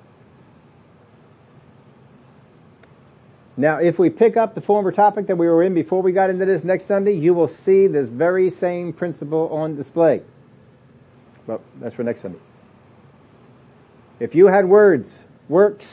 [3.56, 6.30] Now, if we pick up the former topic that we were in before we got
[6.30, 10.22] into this next Sunday, you will see this very same principle on display.
[11.80, 12.40] That's for next Sunday.
[14.20, 15.12] If you had words,
[15.50, 15.88] works,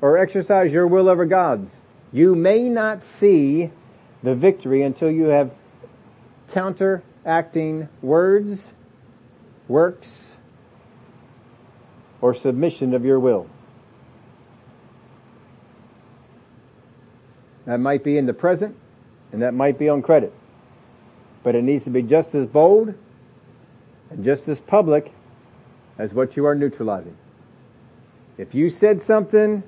[0.00, 1.70] or exercise your will over God's,
[2.12, 3.70] you may not see
[4.22, 5.50] the victory until you have
[6.52, 8.66] counteracting words,
[9.66, 10.36] works,
[12.20, 13.48] or submission of your will.
[17.66, 18.76] That might be in the present,
[19.32, 20.32] and that might be on credit.
[21.42, 22.94] But it needs to be just as bold
[24.10, 25.12] and just as public
[25.98, 27.16] as what you are neutralizing.
[28.36, 29.62] If you said something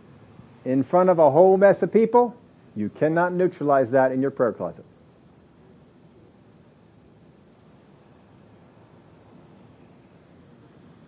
[0.64, 2.37] in front of a whole mess of people,
[2.74, 4.84] you cannot neutralize that in your prayer closet.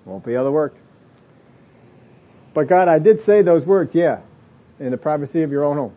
[0.05, 0.74] Won't be able to work.
[2.55, 4.20] But God, I did say those words, yeah,
[4.81, 5.95] in the privacy of your own home.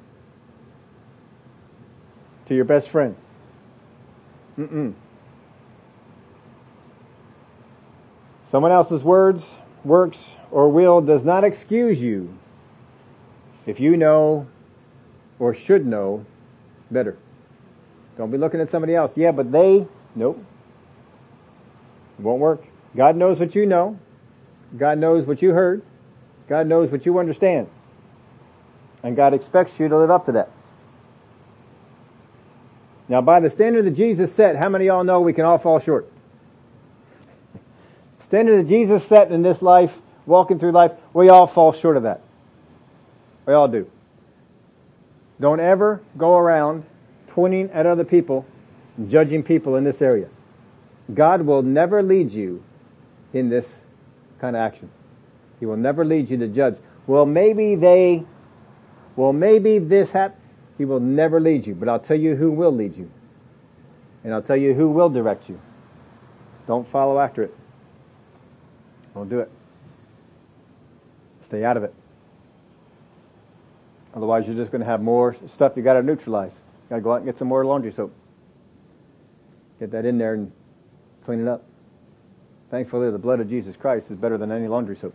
[2.48, 3.16] To your best friend.
[4.58, 4.94] Mm-mm.
[8.52, 9.46] Someone else's words,
[9.86, 10.20] works,
[10.52, 12.38] or will does not excuse you
[13.66, 14.46] if you know
[15.40, 16.26] or should know
[16.92, 17.18] better.
[18.18, 19.14] Don't be looking at somebody else.
[19.16, 20.44] Yeah, but they, nope.
[22.20, 22.66] It won't work.
[22.94, 23.98] God knows what you know.
[24.78, 25.82] God knows what you heard.
[26.50, 27.70] God knows what you understand.
[29.02, 30.52] And God expects you to live up to that.
[33.08, 35.58] Now by the standard that Jesus set, how many of y'all know we can all
[35.58, 36.12] fall short?
[38.32, 39.92] Standard that Jesus set in this life,
[40.26, 42.22] walking through life, we all fall short of that.
[43.46, 43.92] We all do.
[45.42, 46.86] Don't ever go around
[47.28, 48.46] pointing at other people,
[49.10, 50.30] judging people in this area.
[51.14, 52.64] God will never lead you
[53.34, 53.68] in this
[54.40, 54.90] kind of action.
[55.60, 56.78] He will never lead you to judge.
[57.08, 58.24] Well, maybe they,
[59.18, 60.42] well, maybe this happened.
[60.78, 63.12] He will never lead you, but I'll tell you who will lead you.
[64.24, 65.60] And I'll tell you who will direct you.
[66.66, 67.58] Don't follow after it.
[69.14, 69.52] Don't do it.
[71.46, 71.94] Stay out of it.
[74.14, 76.52] Otherwise you're just going to have more stuff you got to neutralize.
[76.90, 78.14] Got to go out and get some more laundry soap.
[79.80, 80.52] Get that in there and
[81.26, 81.64] clean it up.
[82.70, 85.14] Thankfully the blood of Jesus Christ is better than any laundry soap.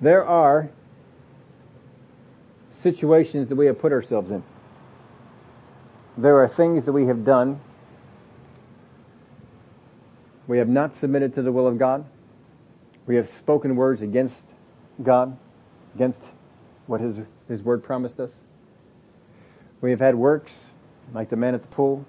[0.00, 0.70] There are
[2.70, 4.42] situations that we have put ourselves in.
[6.18, 7.60] There are things that we have done.
[10.46, 12.04] We have not submitted to the will of God.
[13.06, 14.40] We have spoken words against
[15.02, 15.36] God,
[15.94, 16.20] against
[16.86, 17.18] what His,
[17.48, 18.30] His Word promised us.
[19.80, 20.52] We have had works,
[21.12, 22.04] like the man at the pool,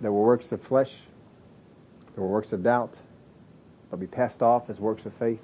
[0.00, 0.92] that were works of flesh,
[2.14, 2.94] that were works of doubt,
[3.90, 5.40] but be passed off as works of faith.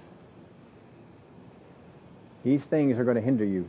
[2.44, 3.68] These things are going to hinder you.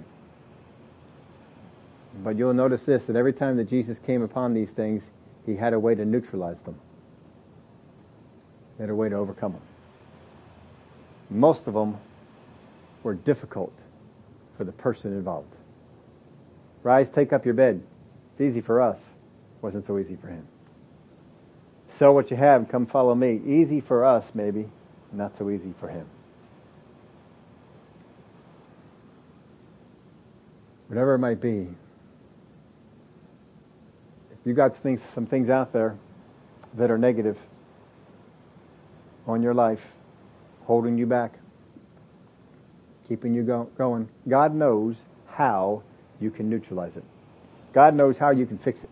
[2.24, 5.04] But you'll notice this, that every time that Jesus came upon these things,
[5.46, 6.80] he had a way to neutralize them.
[8.80, 9.62] Had a way to overcome them.
[11.30, 11.98] Most of them
[13.04, 13.74] were difficult
[14.56, 15.54] for the person involved.
[16.84, 17.82] Rise, take up your bed.
[18.34, 19.00] It's easy for us.
[19.62, 20.48] Wasn't so easy for him.
[21.90, 23.42] Sell what you have, come follow me.
[23.46, 24.70] Easy for us, maybe.
[25.12, 26.06] Not so easy for him.
[30.88, 31.68] Whatever it might be,
[34.32, 35.98] if you got some things out there
[36.76, 37.38] that are negative
[39.28, 39.82] on your life,
[40.66, 41.34] holding you back,
[43.08, 44.96] keeping you go, going, God knows
[45.28, 45.84] how
[46.20, 47.04] you can neutralize it.
[47.74, 48.90] God knows how you can fix it.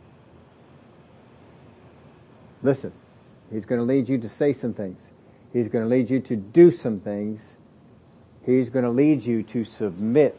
[2.61, 2.91] Listen,
[3.51, 4.99] He's going to lead you to say some things.
[5.53, 7.41] He's going to lead you to do some things.
[8.45, 10.37] He's going to lead you to submit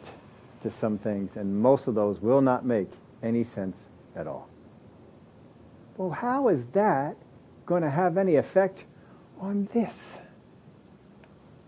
[0.62, 2.90] to some things, and most of those will not make
[3.22, 3.76] any sense
[4.14, 4.48] at all.
[5.96, 7.16] Well, how is that
[7.64, 8.84] going to have any effect
[9.40, 9.94] on this?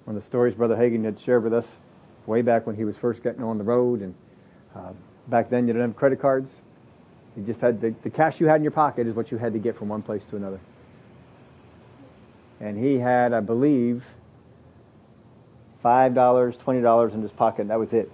[0.05, 1.67] One of the stories Brother Hagin had shared with us
[2.27, 4.15] way back when he was first getting on the road, and
[4.75, 4.93] uh,
[5.29, 6.51] back then you didn't have credit cards.
[7.37, 9.53] You just had the, the cash you had in your pocket is what you had
[9.53, 10.61] to get from one place to another.
[12.61, 14.05] And he had, I believe,
[15.83, 17.63] five dollars, twenty dollars in his pocket.
[17.63, 18.11] And that was it.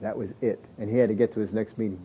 [0.00, 0.64] That was it.
[0.78, 2.02] And he had to get to his next meeting.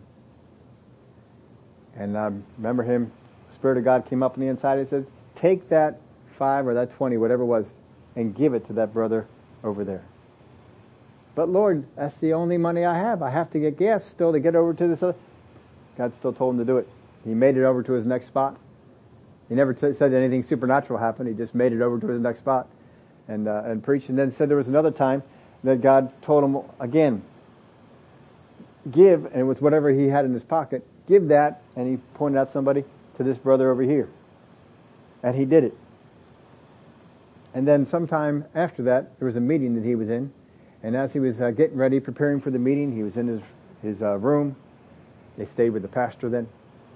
[1.95, 3.11] And I remember him,
[3.47, 5.99] the Spirit of God came up on the inside and said, take that
[6.39, 7.67] five or that twenty, whatever it was,
[8.15, 9.27] and give it to that brother
[9.63, 10.03] over there.
[11.35, 13.21] But Lord, that's the only money I have.
[13.21, 15.15] I have to get gas still to get over to this other.
[15.97, 16.87] God still told him to do it.
[17.23, 18.57] He made it over to his next spot.
[19.49, 21.27] He never t- said anything supernatural happened.
[21.27, 22.67] He just made it over to his next spot
[23.27, 24.09] and uh, and preached.
[24.09, 25.23] And then said there was another time
[25.63, 27.21] that God told him again,
[28.89, 31.61] give, and with whatever he had in his pocket, give that.
[31.75, 32.85] And he pointed out somebody
[33.17, 34.09] to this brother over here,
[35.21, 35.77] and he did it.
[37.53, 40.31] And then sometime after that, there was a meeting that he was in,
[40.83, 43.41] and as he was uh, getting ready, preparing for the meeting, he was in his
[43.81, 44.55] his uh, room.
[45.37, 46.47] They stayed with the pastor then,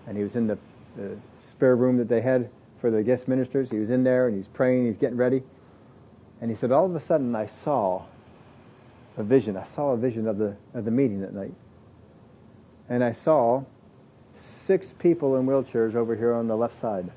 [0.07, 0.57] and he was in the,
[0.97, 1.17] the
[1.49, 2.49] spare room that they had
[2.81, 3.69] for the guest ministers.
[3.69, 5.43] He was in there and he's praying, he's getting ready.
[6.41, 8.03] And he said, all of a sudden I saw
[9.15, 9.55] a vision.
[9.55, 11.53] I saw a vision of the, of the meeting that night.
[12.89, 13.63] And I saw
[14.65, 17.09] six people in wheelchairs over here on the left side.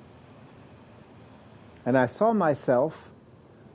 [1.85, 2.95] And I saw myself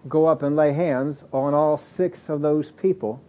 [0.07, 3.21] go up and lay hands on all six of those people,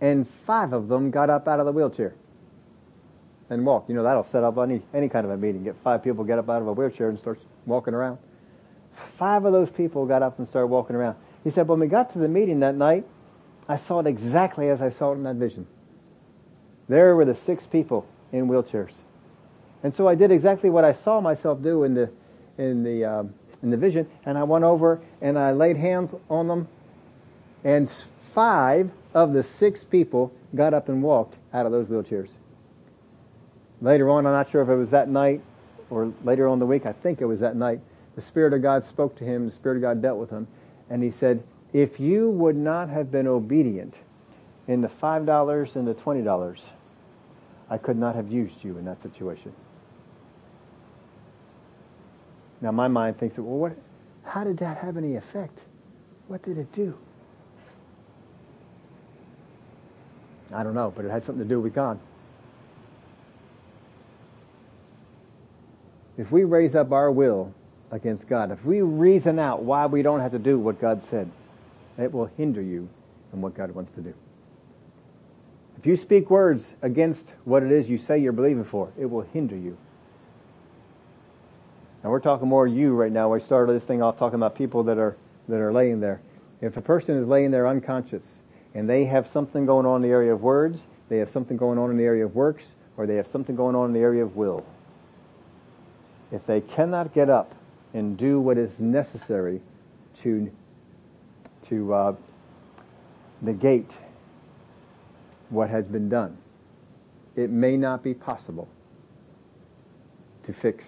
[0.00, 2.14] and five of them got up out of the wheelchair
[3.50, 3.88] and walk.
[3.88, 5.64] You know, that'll set up any, any kind of a meeting.
[5.64, 8.18] Get five people get up out of a wheelchair and start walking around.
[9.18, 11.16] Five of those people got up and started walking around.
[11.44, 13.06] He said, when we got to the meeting that night,
[13.68, 15.66] I saw it exactly as I saw it in that vision.
[16.88, 18.92] There were the six people in wheelchairs.
[19.82, 22.10] And so I did exactly what I saw myself do in the,
[22.58, 26.48] in the, um, in the vision, and I went over and I laid hands on
[26.48, 26.68] them,
[27.64, 27.88] and
[28.34, 32.28] five of the six people got up and walked out of those wheelchairs.
[33.80, 35.42] Later on, I'm not sure if it was that night
[35.90, 37.80] or later on the week, I think it was that night,
[38.16, 40.46] the Spirit of God spoke to him, the Spirit of God dealt with him,
[40.88, 41.42] and he said,
[41.72, 43.94] if you would not have been obedient
[44.68, 46.58] in the $5 and the $20,
[47.70, 49.52] I could not have used you in that situation.
[52.62, 53.76] Now my mind thinks, well, what,
[54.24, 55.58] how did that have any effect?
[56.28, 56.96] What did it do?
[60.54, 61.98] I don't know, but it had something to do with God.
[66.18, 67.52] if we raise up our will
[67.90, 71.30] against God, if we reason out why we don't have to do what God said,
[71.98, 72.88] it will hinder you
[73.32, 74.14] in what God wants to do.
[75.78, 79.22] If you speak words against what it is you say you're believing for, it will
[79.22, 79.76] hinder you.
[82.02, 83.32] Now we're talking more you right now.
[83.32, 85.16] We started this thing off talking about people that are,
[85.48, 86.20] that are laying there.
[86.60, 88.24] If a person is laying there unconscious
[88.74, 91.78] and they have something going on in the area of words, they have something going
[91.78, 92.64] on in the area of works,
[92.96, 94.64] or they have something going on in the area of will,
[96.30, 97.54] if they cannot get up
[97.92, 99.60] and do what is necessary
[100.22, 100.50] to
[101.68, 102.14] to uh,
[103.40, 103.90] negate
[105.50, 106.36] what has been done,
[107.36, 108.68] it may not be possible
[110.44, 110.84] to fix,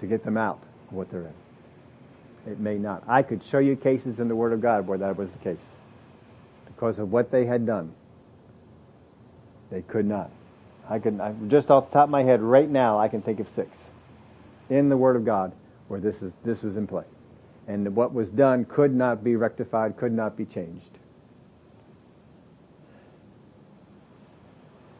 [0.00, 1.30] to get them out of what they're
[2.46, 2.52] in.
[2.52, 3.04] It may not.
[3.06, 5.64] I could show you cases in the Word of God where that was the case.
[6.66, 7.92] Because of what they had done,
[9.70, 10.30] they could not.
[10.88, 13.40] I could, I, just off the top of my head right now, I can think
[13.40, 13.76] of six
[14.70, 15.52] in the Word of God
[15.88, 17.04] where this is, this was in play.
[17.68, 20.90] And what was done could not be rectified, could not be changed.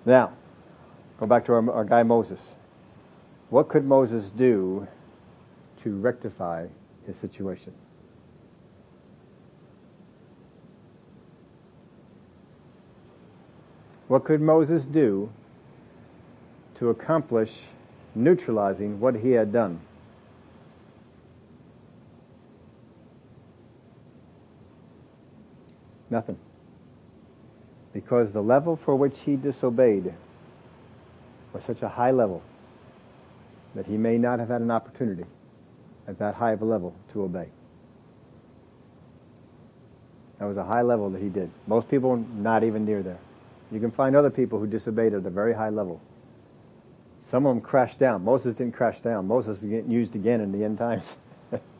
[0.04, 0.32] Now,
[1.18, 2.40] go back to our, our guy Moses.
[3.50, 4.86] What could Moses do
[5.82, 6.68] to rectify
[7.04, 7.72] his situation?
[14.06, 15.30] What could Moses do
[16.76, 17.50] to accomplish
[18.14, 19.80] neutralizing what he had done?
[26.08, 26.38] Nothing.
[27.92, 30.14] Because the level for which he disobeyed
[31.52, 32.42] was such a high level
[33.74, 35.24] that he may not have had an opportunity
[36.08, 37.48] at that high of a level to obey.
[40.38, 41.50] That was a high level that he did.
[41.66, 43.18] Most people not even near there.
[43.70, 46.00] You can find other people who disobeyed at a very high level.
[47.30, 48.24] Some of them crashed down.
[48.24, 49.28] Moses didn't crash down.
[49.28, 51.04] Moses is getting used again in the end times.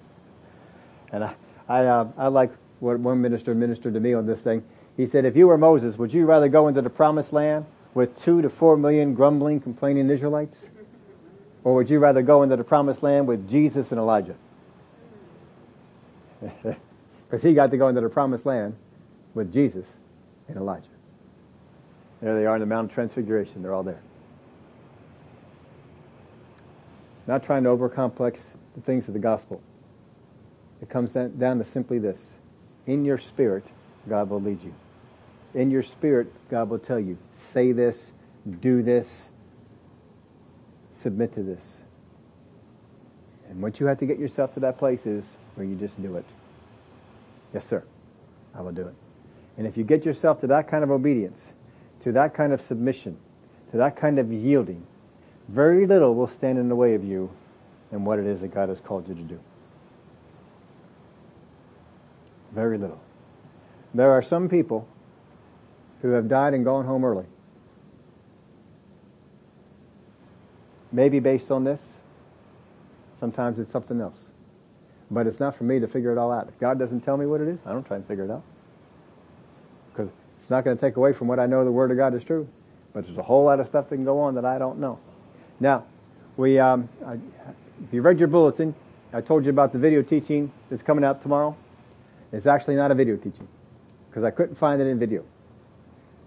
[1.12, 1.34] and I,
[1.68, 4.62] I, uh, I like what one minister ministered to me on this thing.
[4.97, 7.64] He said, if you were Moses, would you rather go into the promised land
[7.95, 10.57] with two to four million grumbling, complaining Israelites?
[11.64, 14.36] Or would you rather go into the promised land with Jesus and Elijah?
[17.30, 18.74] Because he got to go into the promised land
[19.34, 19.84] with Jesus
[20.48, 20.88] and Elijah.
[22.20, 23.62] There they are in the Mount of Transfiguration.
[23.62, 24.02] They're all there.
[27.28, 28.40] Not trying to overcomplex
[28.74, 29.62] the things of the gospel.
[30.82, 32.18] It comes down to simply this.
[32.86, 33.64] In your spirit,
[34.08, 34.74] God will lead you.
[35.54, 37.16] In your spirit, God will tell you,
[37.52, 38.11] say this,
[38.61, 39.08] do this,
[41.03, 41.62] submit to this.
[43.48, 45.24] And what you have to get yourself to that place is
[45.55, 46.24] where you just do it.
[47.53, 47.82] Yes, sir.
[48.55, 48.94] I will do it.
[49.59, 51.40] And if you get yourself to that kind of obedience,
[52.03, 53.16] to that kind of submission,
[53.72, 54.86] to that kind of yielding,
[55.48, 57.30] very little will stand in the way of you
[57.90, 59.40] and what it is that God has called you to do.
[62.55, 63.01] Very little.
[63.94, 64.86] There are some people
[66.03, 67.26] who have died and gone home early.
[70.93, 71.80] Maybe based on this.
[73.18, 74.16] Sometimes it's something else.
[75.11, 76.49] But it's not for me to figure it all out.
[76.49, 78.43] If God doesn't tell me what it is, I don't try and figure it out.
[79.93, 80.11] Because
[80.41, 82.24] it's not going to take away from what I know the Word of God is
[82.24, 82.49] true.
[82.93, 84.99] But there's a whole lot of stuff that can go on that I don't know.
[85.59, 85.84] Now,
[86.36, 88.74] we, um, I, if you read your bulletin,
[89.12, 91.57] I told you about the video teaching that's coming out tomorrow.
[92.32, 93.49] It's actually not a video teaching
[94.09, 95.24] because I couldn't find it in video.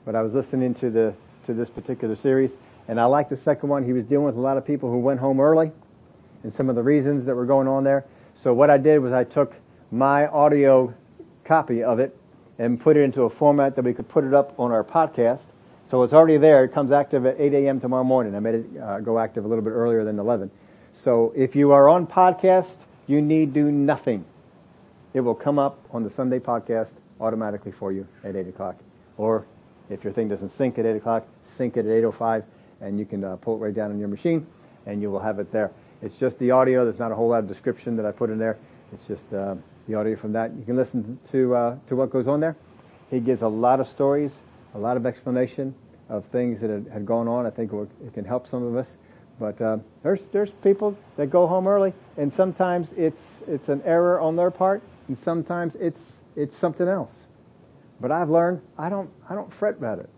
[0.05, 1.13] But I was listening to the
[1.45, 2.51] to this particular series,
[2.87, 3.83] and I like the second one.
[3.85, 5.71] He was dealing with a lot of people who went home early,
[6.43, 8.05] and some of the reasons that were going on there.
[8.35, 9.53] So what I did was I took
[9.91, 10.93] my audio
[11.45, 12.17] copy of it
[12.59, 15.41] and put it into a format that we could put it up on our podcast.
[15.89, 16.63] So it's already there.
[16.63, 17.79] It comes active at 8 a.m.
[17.79, 18.35] tomorrow morning.
[18.35, 20.49] I made it uh, go active a little bit earlier than 11.
[20.93, 22.75] So if you are on podcast,
[23.07, 24.25] you need do nothing.
[25.13, 28.75] It will come up on the Sunday podcast automatically for you at 8 o'clock.
[29.17, 29.45] Or
[29.89, 31.27] if your thing doesn't sync at 8 o'clock,
[31.57, 32.43] sync it at 8.05
[32.83, 34.45] and you can uh, pull it right down on your machine
[34.85, 35.71] and you will have it there.
[36.01, 36.83] It's just the audio.
[36.83, 38.57] There's not a whole lot of description that I put in there.
[38.91, 39.55] It's just uh,
[39.87, 40.51] the audio from that.
[40.55, 42.57] You can listen to uh, to what goes on there.
[43.09, 44.31] He gives a lot of stories,
[44.75, 45.73] a lot of explanation
[46.09, 47.45] of things that had, gone on.
[47.45, 48.87] I think it can help some of us.
[49.39, 54.19] But uh, there's there's people that go home early, and sometimes it's it's an error
[54.19, 57.11] on their part, and sometimes it's it's something else.
[58.01, 60.09] But I've learned I don't I don't fret about it.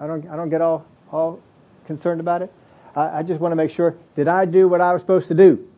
[0.00, 1.40] I don't I don't get all all
[1.86, 2.52] concerned about it.
[2.94, 5.34] I, I just want to make sure did I do what I was supposed to
[5.34, 5.68] do?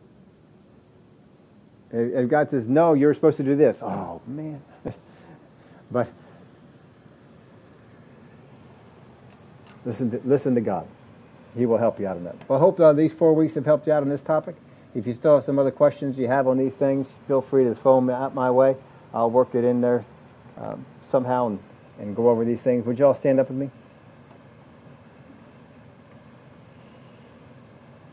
[1.91, 3.77] And God says, no, you're supposed to do this.
[3.81, 4.61] Oh man.
[5.91, 6.07] but
[9.85, 10.87] listen to, listen to God.
[11.57, 12.47] He will help you out on that.
[12.47, 14.55] Well, I hope uh, these four weeks have helped you out on this topic.
[14.93, 17.75] If you still have some other questions you have on these things, feel free to
[17.75, 18.75] phone me out my way.
[19.13, 20.05] I'll work it in there
[20.57, 21.59] um, somehow and,
[21.99, 22.85] and go over these things.
[22.85, 23.71] Would you all stand up with me?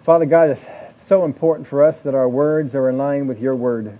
[0.06, 3.56] Father God, it's so important for us that our words are in line with your
[3.56, 3.98] word.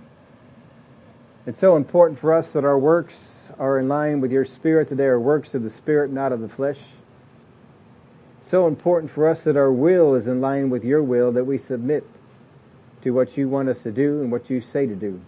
[1.45, 3.13] It's so important for us that our works
[3.59, 6.39] are in line with your spirit, that they are works of the spirit, not of
[6.39, 6.77] the flesh.
[8.49, 11.57] So important for us that our will is in line with your will, that we
[11.57, 12.07] submit
[13.01, 15.19] to what you want us to do and what you say to do.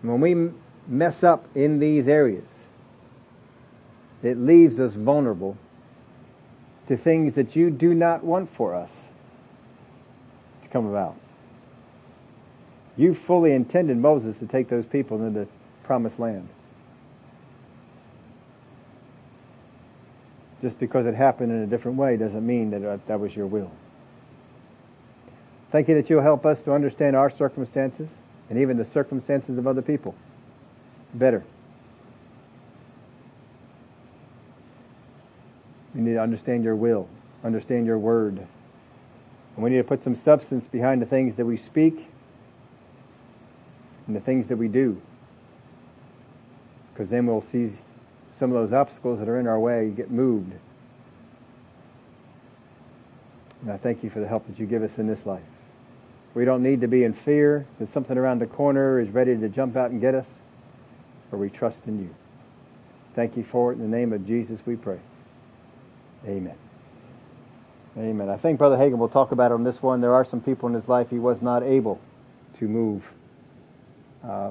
[0.00, 0.52] When we
[0.86, 2.48] mess up in these areas,
[4.22, 5.58] it leaves us vulnerable
[6.88, 8.90] to things that you do not want for us
[10.62, 11.16] to come about.
[12.96, 15.48] You fully intended Moses to take those people into the
[15.84, 16.48] promised land.
[20.62, 23.46] Just because it happened in a different way doesn't mean that uh, that was your
[23.46, 23.70] will.
[25.70, 28.08] Thank you that you'll help us to understand our circumstances
[28.48, 30.14] and even the circumstances of other people
[31.14, 31.44] better.
[35.96, 37.08] We need to understand your will,
[37.42, 38.36] understand your word.
[38.36, 42.06] And we need to put some substance behind the things that we speak
[44.06, 45.00] and the things that we do.
[46.92, 47.72] Because then we'll see
[48.38, 50.52] some of those obstacles that are in our way get moved.
[53.62, 55.42] And I thank you for the help that you give us in this life.
[56.34, 59.48] We don't need to be in fear that something around the corner is ready to
[59.48, 60.26] jump out and get us,
[61.30, 62.14] for we trust in you.
[63.14, 63.76] Thank you for it.
[63.76, 64.98] In the name of Jesus we pray.
[66.24, 66.56] Amen.
[67.98, 68.28] Amen.
[68.28, 70.00] I think Brother Hagin will talk about it on this one.
[70.00, 72.00] There are some people in his life he was not able
[72.58, 73.02] to move
[74.22, 74.50] uh,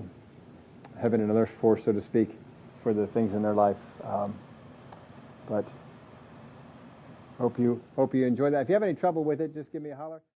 [1.00, 2.30] heaven and earth for, so to speak,
[2.82, 3.78] for the things in their life.
[4.04, 4.34] Um,
[5.48, 5.66] but
[7.38, 8.62] hope you hope you enjoy that.
[8.62, 10.22] If you have any trouble with it, just give me a holler.